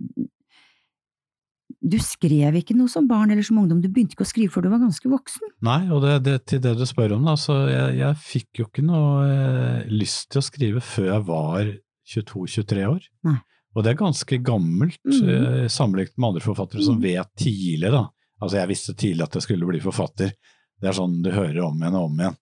du 1.87 1.99
skrev 2.03 2.57
ikke 2.59 2.75
noe 2.75 2.89
som 2.91 3.07
barn 3.07 3.31
eller 3.31 3.45
som 3.47 3.59
ungdom, 3.61 3.81
du 3.81 3.87
begynte 3.93 4.17
ikke 4.17 4.25
å 4.25 4.31
skrive 4.33 4.51
før 4.51 4.63
du 4.67 4.71
var 4.73 4.81
ganske 4.83 5.07
voksen. 5.07 5.53
Nei, 5.63 5.89
og 5.95 6.03
det, 6.03 6.15
det, 6.27 6.37
til 6.51 6.59
det 6.65 6.73
du 6.81 6.83
spør 6.89 7.13
om, 7.15 7.25
da, 7.29 7.37
så 7.39 7.69
jeg, 7.71 7.99
jeg 8.01 8.17
fikk 8.25 8.61
jo 8.63 8.67
ikke 8.67 8.83
noe 8.83 9.27
eh, 9.31 9.85
lyst 9.93 10.31
til 10.33 10.41
å 10.43 10.47
skrive 10.47 10.83
før 10.83 11.13
jeg 11.13 11.27
var 11.29 11.71
22-23 12.15 12.87
år. 12.89 13.07
Nei. 13.27 13.37
Og 13.77 13.85
det 13.85 13.91
er 13.93 13.99
ganske 14.01 14.39
gammelt, 14.43 15.01
mm. 15.05 15.29
eh, 15.29 15.67
sammenlignet 15.69 16.17
med 16.17 16.29
andre 16.31 16.41
forfattere 16.45 16.83
som 16.87 16.97
Mhm. 16.97 17.03
vet 17.03 17.33
tidlig, 17.37 17.91
da. 17.93 18.07
Altså 18.41 18.57
jeg 18.61 18.69
visste 18.69 18.95
tidlig 18.97 19.25
at 19.27 19.35
jeg 19.37 19.43
skulle 19.43 19.67
bli 19.69 19.81
forfatter. 19.81 20.33
Det 20.81 20.89
er 20.89 20.97
sånn 20.97 21.23
du 21.25 21.31
hører 21.33 21.63
om 21.65 21.77
igjen 21.81 21.95
og 21.97 22.11
om 22.11 22.19
igjen 22.21 22.37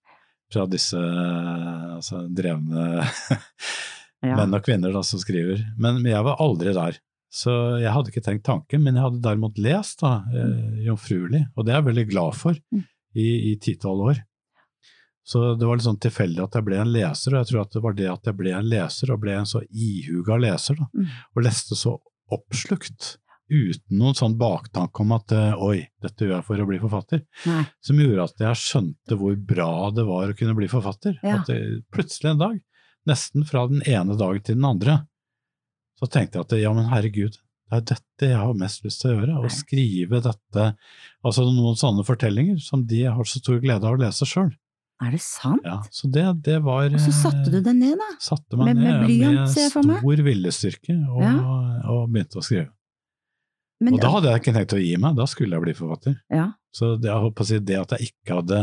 fra 0.53 0.65
disse 0.69 0.95
altså, 0.99 2.21
drevne 2.35 3.03
Ja. 4.25 4.35
menn 4.39 4.55
og 4.57 4.63
kvinner 4.65 4.93
da, 4.95 5.01
som 5.05 5.19
skriver. 5.21 5.59
Men, 5.77 5.99
men 6.01 6.11
jeg 6.13 6.23
var 6.25 6.39
aldri 6.41 6.71
der. 6.73 6.95
Så 7.35 7.51
jeg 7.83 7.91
hadde 7.93 8.09
ikke 8.09 8.23
tenkt 8.25 8.45
tanken, 8.47 8.81
men 8.81 8.95
jeg 8.95 9.03
hadde 9.03 9.19
derimot 9.21 9.57
lest 9.61 9.99
da, 10.01 10.23
eh, 10.33 10.79
jomfruelig, 10.87 11.43
og 11.55 11.65
det 11.67 11.73
er 11.75 11.81
jeg 11.81 11.87
veldig 11.91 12.05
glad 12.13 12.37
for 12.39 12.55
Mm. 12.73 12.85
i, 13.15 13.55
ti-tolv 13.61 14.01
år. 14.09 14.17
Så 15.25 15.41
det 15.57 15.65
var 15.65 15.79
litt 15.79 15.87
sånn 15.87 15.97
tilfeldig 15.99 16.43
at 16.43 16.53
jeg 16.59 16.65
ble 16.67 16.77
en 16.77 16.91
leser, 16.93 17.33
og 17.33 17.39
jeg 17.41 17.49
tror 17.49 17.61
at 17.63 17.71
det 17.73 17.81
var 17.81 17.93
det 17.97 18.09
at 18.11 18.27
jeg 18.29 18.37
ble 18.37 18.51
en 18.53 18.67
leser, 18.69 19.11
og 19.15 19.21
ble 19.23 19.33
en 19.39 19.47
så 19.49 19.63
ihuga 19.73 20.37
leser, 20.37 20.77
da, 20.77 20.85
Mm. 20.93 21.07
og 21.35 21.43
leste 21.47 21.75
så 21.79 21.95
oppslukt, 22.35 23.15
uten 23.49 23.97
noen 23.99 24.15
sånn 24.17 24.35
baktanke 24.41 25.01
om 25.03 25.11
at 25.13 25.31
eh, 25.37 25.53
oi, 25.61 25.87
dette 26.01 26.25
gjør 26.25 26.39
jeg 26.39 26.45
for 26.47 26.61
å 26.63 26.67
bli 26.69 26.79
forfatter, 26.81 27.23
Nei. 27.45 27.63
som 27.85 27.99
gjorde 28.01 28.23
at 28.29 28.39
jeg 28.41 28.61
skjønte 28.61 29.17
hvor 29.19 29.35
bra 29.37 29.67
det 29.93 30.05
var 30.07 30.29
å 30.31 30.37
kunne 30.37 30.55
bli 30.57 30.69
forfatter. 30.71 31.17
Ja. 31.21 31.39
At 31.41 31.49
det, 31.51 31.59
plutselig 31.93 32.31
en 32.35 32.41
dag, 32.41 32.55
nesten 33.05 33.45
fra 33.45 33.67
den 33.69 33.83
ene 33.85 34.17
dagen 34.17 34.41
til 34.45 34.57
den 34.57 34.65
andre, 34.65 34.99
så 36.01 36.09
tenkte 36.11 36.39
jeg 36.41 36.47
at 36.47 36.55
ja, 36.63 36.73
men 36.73 36.89
herregud, 36.91 37.37
det 37.69 37.77
er 37.79 37.85
dette 37.93 38.29
jeg 38.29 38.37
har 38.41 38.57
mest 38.57 38.83
lyst 38.85 39.01
til 39.01 39.13
å 39.13 39.19
gjøre, 39.19 39.37
å 39.45 39.49
skrive 39.53 40.21
dette, 40.25 40.65
altså 41.25 41.45
noen 41.49 41.77
sånne 41.79 42.05
fortellinger 42.05 42.57
som 42.61 42.83
de 42.89 43.03
har 43.05 43.25
så 43.29 43.39
stor 43.41 43.61
glede 43.63 43.85
av 43.85 43.95
å 43.97 44.01
lese 44.01 44.25
sjøl. 44.29 44.51
Er 45.03 45.11
det 45.11 45.19
sant? 45.21 45.61
Ja, 45.67 45.81
så 45.91 46.07
det, 46.11 46.23
det 46.45 46.61
var 46.63 46.85
Og 46.87 46.99
så 47.03 47.11
satte 47.11 47.51
du 47.51 47.57
eh, 47.57 47.63
den 47.65 47.79
ned, 47.83 47.97
da. 47.99 48.07
Satte 48.23 48.55
meg 48.55 48.75
med- 48.75 48.83
med 48.83 49.05
blyant, 49.09 49.35
med 49.41 49.49
ser 49.51 49.61
jeg 49.67 49.71
for 49.73 49.83
meg. 49.83 49.99
stor 49.99 50.23
viljestyrke 50.23 50.95
og, 51.11 51.21
Ja. 51.21 51.33
og 51.91 52.09
begynte 52.13 52.39
å 52.39 52.43
skrive. 52.45 52.69
Men, 53.83 53.97
og 53.97 54.03
da 54.05 54.09
hadde 54.13 54.29
jeg 54.31 54.41
ikke 54.41 54.53
tenkt 54.55 54.73
å 54.77 54.79
gi 54.79 54.93
meg, 55.03 55.17
da 55.17 55.25
skulle 55.27 55.57
jeg 55.57 55.65
bli 55.65 55.73
forfatter. 55.77 56.21
ja. 56.33 56.51
Så 56.75 56.97
det, 56.99 57.07
si, 57.47 57.55
det 57.63 57.77
at 57.79 57.93
jeg 57.95 58.09
ikke 58.09 58.35
hadde 58.41 58.57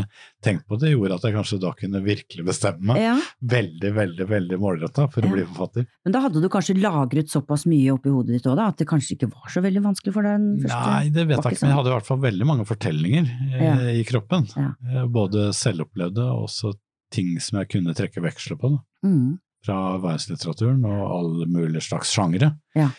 tenkt 0.45 0.67
på 0.69 0.77
det, 0.77 0.91
gjorde 0.91 1.15
at 1.17 1.23
jeg 1.25 1.33
kanskje 1.33 1.57
da 1.63 1.71
kunne 1.73 1.97
virkelig 2.05 2.43
bestemme 2.45 2.91
meg 2.91 2.99
ja. 3.01 3.15
veldig, 3.49 3.89
veldig 3.95 4.27
veldig 4.29 4.59
målretta 4.61 5.07
for 5.09 5.25
Ja. 5.25 5.31
å 5.31 5.33
bli 5.33 5.45
forfatter. 5.47 5.87
Men 6.05 6.13
da 6.13 6.21
hadde 6.21 6.43
du 6.43 6.45
kanskje 6.53 6.75
lagret 6.77 7.31
såpass 7.33 7.65
mye 7.65 7.95
oppi 7.95 8.13
hodet 8.13 8.35
ditt 8.37 8.45
òg, 8.51 8.61
at 8.61 8.77
det 8.77 8.85
kanskje 8.91 9.15
ikke 9.15 9.31
var 9.31 9.49
så 9.49 9.63
veldig 9.65 9.81
vanskelig 9.87 10.13
for 10.13 10.29
deg 10.29 10.37
den 10.45 10.61
første? 10.61 10.91
Nei, 10.93 11.09
det 11.09 11.25
vet 11.25 11.39
jeg 11.39 11.41
ikke 11.41 11.49
men 11.49 11.57
jeg 11.57 11.63
sånn. 11.63 11.73
hadde 11.79 11.89
i 11.89 11.95
hvert 11.95 12.11
fall 12.11 12.21
veldig 12.27 12.49
mange 12.51 12.67
fortellinger 12.69 13.33
eh, 13.63 13.89
i 13.97 14.05
kroppen. 14.11 14.45
Eh, 14.61 15.01
både 15.17 15.47
selvopplevde 15.57 16.29
og 16.35 16.45
også 16.51 16.75
ting 17.17 17.33
som 17.41 17.63
jeg 17.63 17.71
kunne 17.73 17.97
trekke 17.97 18.21
veksler 18.21 18.61
på. 18.61 18.75
Da. 18.75 19.09
Mm. 19.09 19.39
Fra 19.65 19.81
verdenslitteraturen 20.03 20.85
og 20.85 21.01
alle 21.17 21.49
mulige 21.49 21.81
slags 21.89 22.13
sjangere. 22.13 22.53
Ja. 22.77 22.91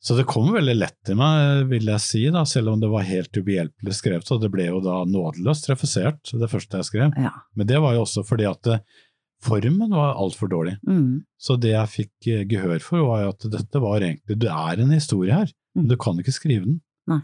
Så 0.00 0.16
det 0.16 0.24
kom 0.30 0.46
veldig 0.54 0.74
lett 0.78 0.96
til 1.04 1.18
meg, 1.20 1.66
vil 1.68 1.84
jeg 1.92 2.00
si, 2.00 2.22
da, 2.32 2.40
selv 2.48 2.70
om 2.72 2.80
det 2.80 2.88
var 2.88 3.02
helt 3.04 3.36
ubehjelpelig 3.36 3.92
skrevet. 3.98 4.30
Og 4.32 4.40
det 4.40 4.48
ble 4.54 4.64
jo 4.70 4.78
da 4.80 5.02
nådeløst 5.04 5.68
refusert, 5.68 6.30
det 6.40 6.48
første 6.48 6.80
jeg 6.80 6.88
skrev. 6.88 7.12
Ja. 7.20 7.34
Men 7.54 7.66
det 7.68 7.80
var 7.84 7.92
jo 7.98 8.06
også 8.06 8.24
fordi 8.24 8.46
at 8.48 8.62
det, 8.64 8.78
formen 9.44 9.92
var 9.92 10.16
altfor 10.20 10.48
dårlig. 10.52 10.78
Mm. 10.88 11.22
Så 11.40 11.58
det 11.60 11.74
jeg 11.74 11.88
fikk 11.92 12.26
eh, 12.32 12.46
gehør 12.48 12.80
for, 12.84 13.04
var 13.08 13.22
jo 13.26 13.28
at 13.34 13.44
dette 13.52 13.80
var 13.80 14.00
egentlig 14.04 14.36
Det 14.40 14.48
er 14.52 14.80
en 14.86 14.90
historie 14.96 15.32
her, 15.36 15.52
Mm. 15.70 15.84
men 15.84 15.88
du 15.92 15.96
kan 16.02 16.16
ikke 16.18 16.32
skrive 16.34 16.64
den. 16.64 16.80
Nei. 17.06 17.20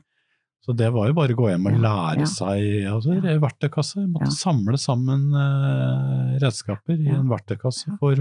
Så 0.63 0.75
det 0.79 0.87
var 0.95 1.09
jo 1.09 1.15
bare 1.17 1.35
å 1.35 1.37
gå 1.41 1.49
hjem 1.51 1.65
og 1.67 1.73
Ja, 1.73 1.81
lære 1.83 2.21
ja. 2.21 2.27
seg 2.31 2.87
altså, 2.93 3.17
Ja. 3.17 3.39
verktøykasse. 3.43 3.97
Jeg 4.05 4.13
måtte 4.13 4.29
Ja. 4.31 4.37
samle 4.37 4.79
sammen 4.79 5.25
eh, 5.35 6.39
redskaper 6.45 6.95
i 7.01 7.09
en 7.09 7.27
verktøykasse. 7.29 7.97
For, 7.99 8.15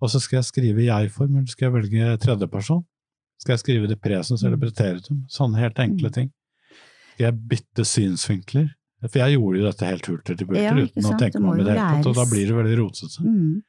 og 0.00 0.08
så 0.08 0.20
skal 0.22 0.38
jeg 0.38 0.44
skrive 0.48 0.80
i 0.80 0.86
jeg-form, 0.88 1.36
eller 1.36 1.46
skal 1.52 1.66
jeg 1.68 1.74
velge 1.82 2.16
tredjeperson? 2.24 2.84
Skal 3.40 3.54
jeg 3.56 3.62
skrive 3.64 3.88
det 3.88 4.00
presens 4.04 4.44
eller 4.44 4.56
Mm. 4.58 4.64
preteritum? 4.66 5.22
Sånne 5.32 5.56
helt 5.62 5.78
enkle 5.80 6.10
Mm. 6.10 6.12
ting. 6.12 6.30
Skal 7.14 7.24
jeg 7.30 7.40
bytte 7.48 7.84
synsvinkler? 7.88 8.70
For 9.08 9.16
jeg 9.18 9.38
gjorde 9.38 9.58
jo 9.58 9.64
dette 9.64 9.86
helt 9.88 10.06
hulter 10.06 10.36
til 10.36 10.46
bulter 10.46 10.62
Ja, 10.62 10.74
uten 10.76 11.02
å 11.08 11.16
tenke 11.18 11.40
meg 11.40 11.52
om 11.54 11.60
i 11.60 11.64
det 11.64 11.72
hele 11.78 12.02
tatt, 12.02 12.06
og 12.06 12.14
da 12.20 12.24
blir 12.28 12.46
det 12.46 12.54
veldig 12.58 12.76
rotete. 12.76 13.20
Mm. 13.24 13.62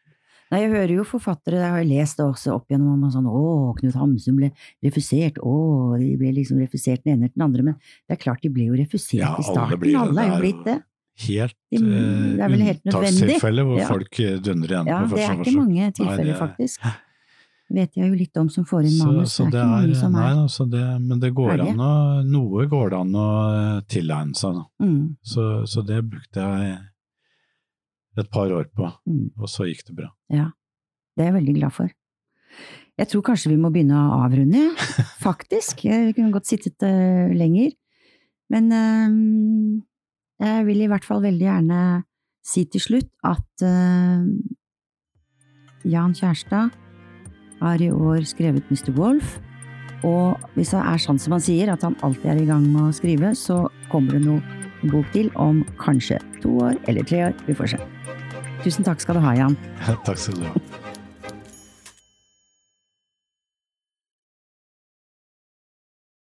Nei, 0.51 0.59
jeg 0.59 0.71
hører 0.73 0.91
jo 0.97 1.03
forfattere, 1.07 1.55
jeg 1.63 1.71
har 1.71 1.83
lest 1.87 2.17
det 2.17 2.25
også 2.25 2.51
opp 2.57 2.67
gjennom 2.67 3.01
om 3.01 3.09
sånn 3.09 3.23
å, 3.31 3.73
Knut 3.79 3.93
Hamsun 3.95 4.35
ble 4.35 4.51
refusert, 4.83 5.37
å, 5.39 5.97
de 5.97 6.17
ble 6.19 6.33
liksom 6.35 6.59
refusert 6.59 7.01
den 7.05 7.13
ene 7.15 7.29
etter 7.29 7.35
den 7.39 7.43
andre, 7.47 7.63
men 7.63 7.75
det 8.09 8.19
er 8.19 8.23
klart 8.25 8.41
de 8.41 8.49
ble 8.49 8.65
jo 8.67 8.73
refusert 8.75 9.21
Ja, 9.23 9.37
i 9.39 9.41
starten, 9.47 9.95
alle 9.95 10.19
er 10.19 10.35
jo 10.35 10.41
blitt 10.43 10.65
det. 10.65 10.83
Helt 11.21 11.55
De- 11.71 11.77
det 11.79 12.39
er 12.41 12.49
vel 12.49 12.59
helt 12.59 12.81
uh, 12.85 12.91
nødvendig. 12.91 13.23
unntakstilfelle 13.23 13.63
hvor 13.63 13.79
Ja. 13.79 13.87
folk 13.87 14.19
eh, 14.19 14.37
dundrer 14.39 14.69
igjen 14.75 14.87
Ja, 14.87 14.99
på 15.07 15.15
det 15.15 15.23
er 15.29 15.35
ikke 15.39 15.55
mange 15.55 15.93
tilfeller, 15.93 16.37
faktisk. 16.37 16.79
Vet 17.71 17.95
jeg 17.95 18.09
jo 18.09 18.17
litt 18.17 18.37
om 18.41 18.49
som 18.51 18.65
får 18.67 18.87
inn 18.89 18.97
Så, 18.97 19.07
manus, 19.07 19.33
så 19.37 19.45
det 19.47 19.59
er 19.61 19.63
ikke 19.63 19.71
mange 19.71 19.99
som 19.99 20.15
er 20.19 20.33
nei, 20.35 20.47
så 20.51 20.65
det, 20.67 20.83
men 20.99 21.21
det 21.21 21.29
går 21.37 21.61
an 21.63 21.83
å, 21.85 21.93
noe 22.27 22.65
går 22.71 22.91
det 22.91 22.97
an 22.97 23.13
å 23.15 23.27
eh, 23.47 23.77
tilegne 23.91 24.35
seg. 24.35 24.59
Mm, 24.83 25.03
Så, 25.33 25.45
så 25.71 25.83
det 25.87 26.01
brukte 26.09 26.43
jeg 26.43 26.73
et 28.19 28.31
par 28.31 28.51
år 28.51 28.67
på, 28.75 28.89
mm. 29.07 29.39
og 29.39 29.51
så 29.51 29.69
gikk 29.69 29.85
det 29.87 29.97
bra. 30.01 30.11
Det 31.15 31.23
er 31.23 31.31
jeg 31.31 31.37
veldig 31.39 31.55
glad 31.61 31.75
for. 31.75 31.91
Jeg 32.99 33.07
tror 33.07 33.23
kanskje 33.31 33.53
vi 33.53 33.59
må 33.61 33.71
begynne 33.71 33.97
å 33.97 34.19
avrunde, 34.25 34.65
faktisk. 35.27 35.85
Jeg 35.87 36.15
kunne 36.17 36.33
godt 36.35 36.51
sittet 36.51 36.83
uh, 36.83 37.31
lenger. 37.31 37.71
Men 38.51 38.67
uh, 38.75 39.79
jeg 40.43 40.67
vil 40.67 40.83
i 40.83 40.89
hvert 40.91 41.07
fall 41.07 41.23
veldig 41.23 41.47
gjerne 41.47 41.81
si 42.45 42.65
til 42.73 42.83
slutt 42.83 43.11
at 43.27 43.63
uh, 43.63 44.27
Jan 45.87 46.13
Kjærstad 46.17 46.75
har 47.61 47.81
i 47.81 47.91
år 47.93 48.25
skrevet 48.27 48.67
Mr. 48.71 48.91
Wolf. 48.97 49.37
Og 50.07 50.39
hvis 50.57 50.73
det 50.73 50.81
er 50.81 51.01
sånn 51.01 51.19
som 51.21 51.35
han 51.37 51.43
sier, 51.45 51.69
at 51.69 51.85
han 51.85 51.97
alltid 52.01 52.31
er 52.33 52.41
i 52.41 52.47
gang 52.49 52.65
med 52.73 52.89
å 52.89 52.95
skrive, 52.95 53.35
så 53.37 53.63
kommer 53.91 54.17
det 54.17 54.23
noe 54.25 54.89
bok 54.89 55.05
til 55.13 55.29
om 55.37 55.61
kanskje 55.81 56.17
to 56.41 56.57
år 56.65 56.79
eller 56.89 57.05
tre 57.05 57.27
år. 57.29 57.35
Vi 57.45 57.57
får 57.57 57.75
se. 57.75 57.81
Tusen 58.65 58.85
takk 58.85 59.01
skal 59.01 59.17
du 59.17 59.25
ha, 59.25 59.35
Jan. 59.37 59.57
Takk 60.07 60.17
skal 60.21 60.41
du 60.41 60.47
ha. 60.49 60.90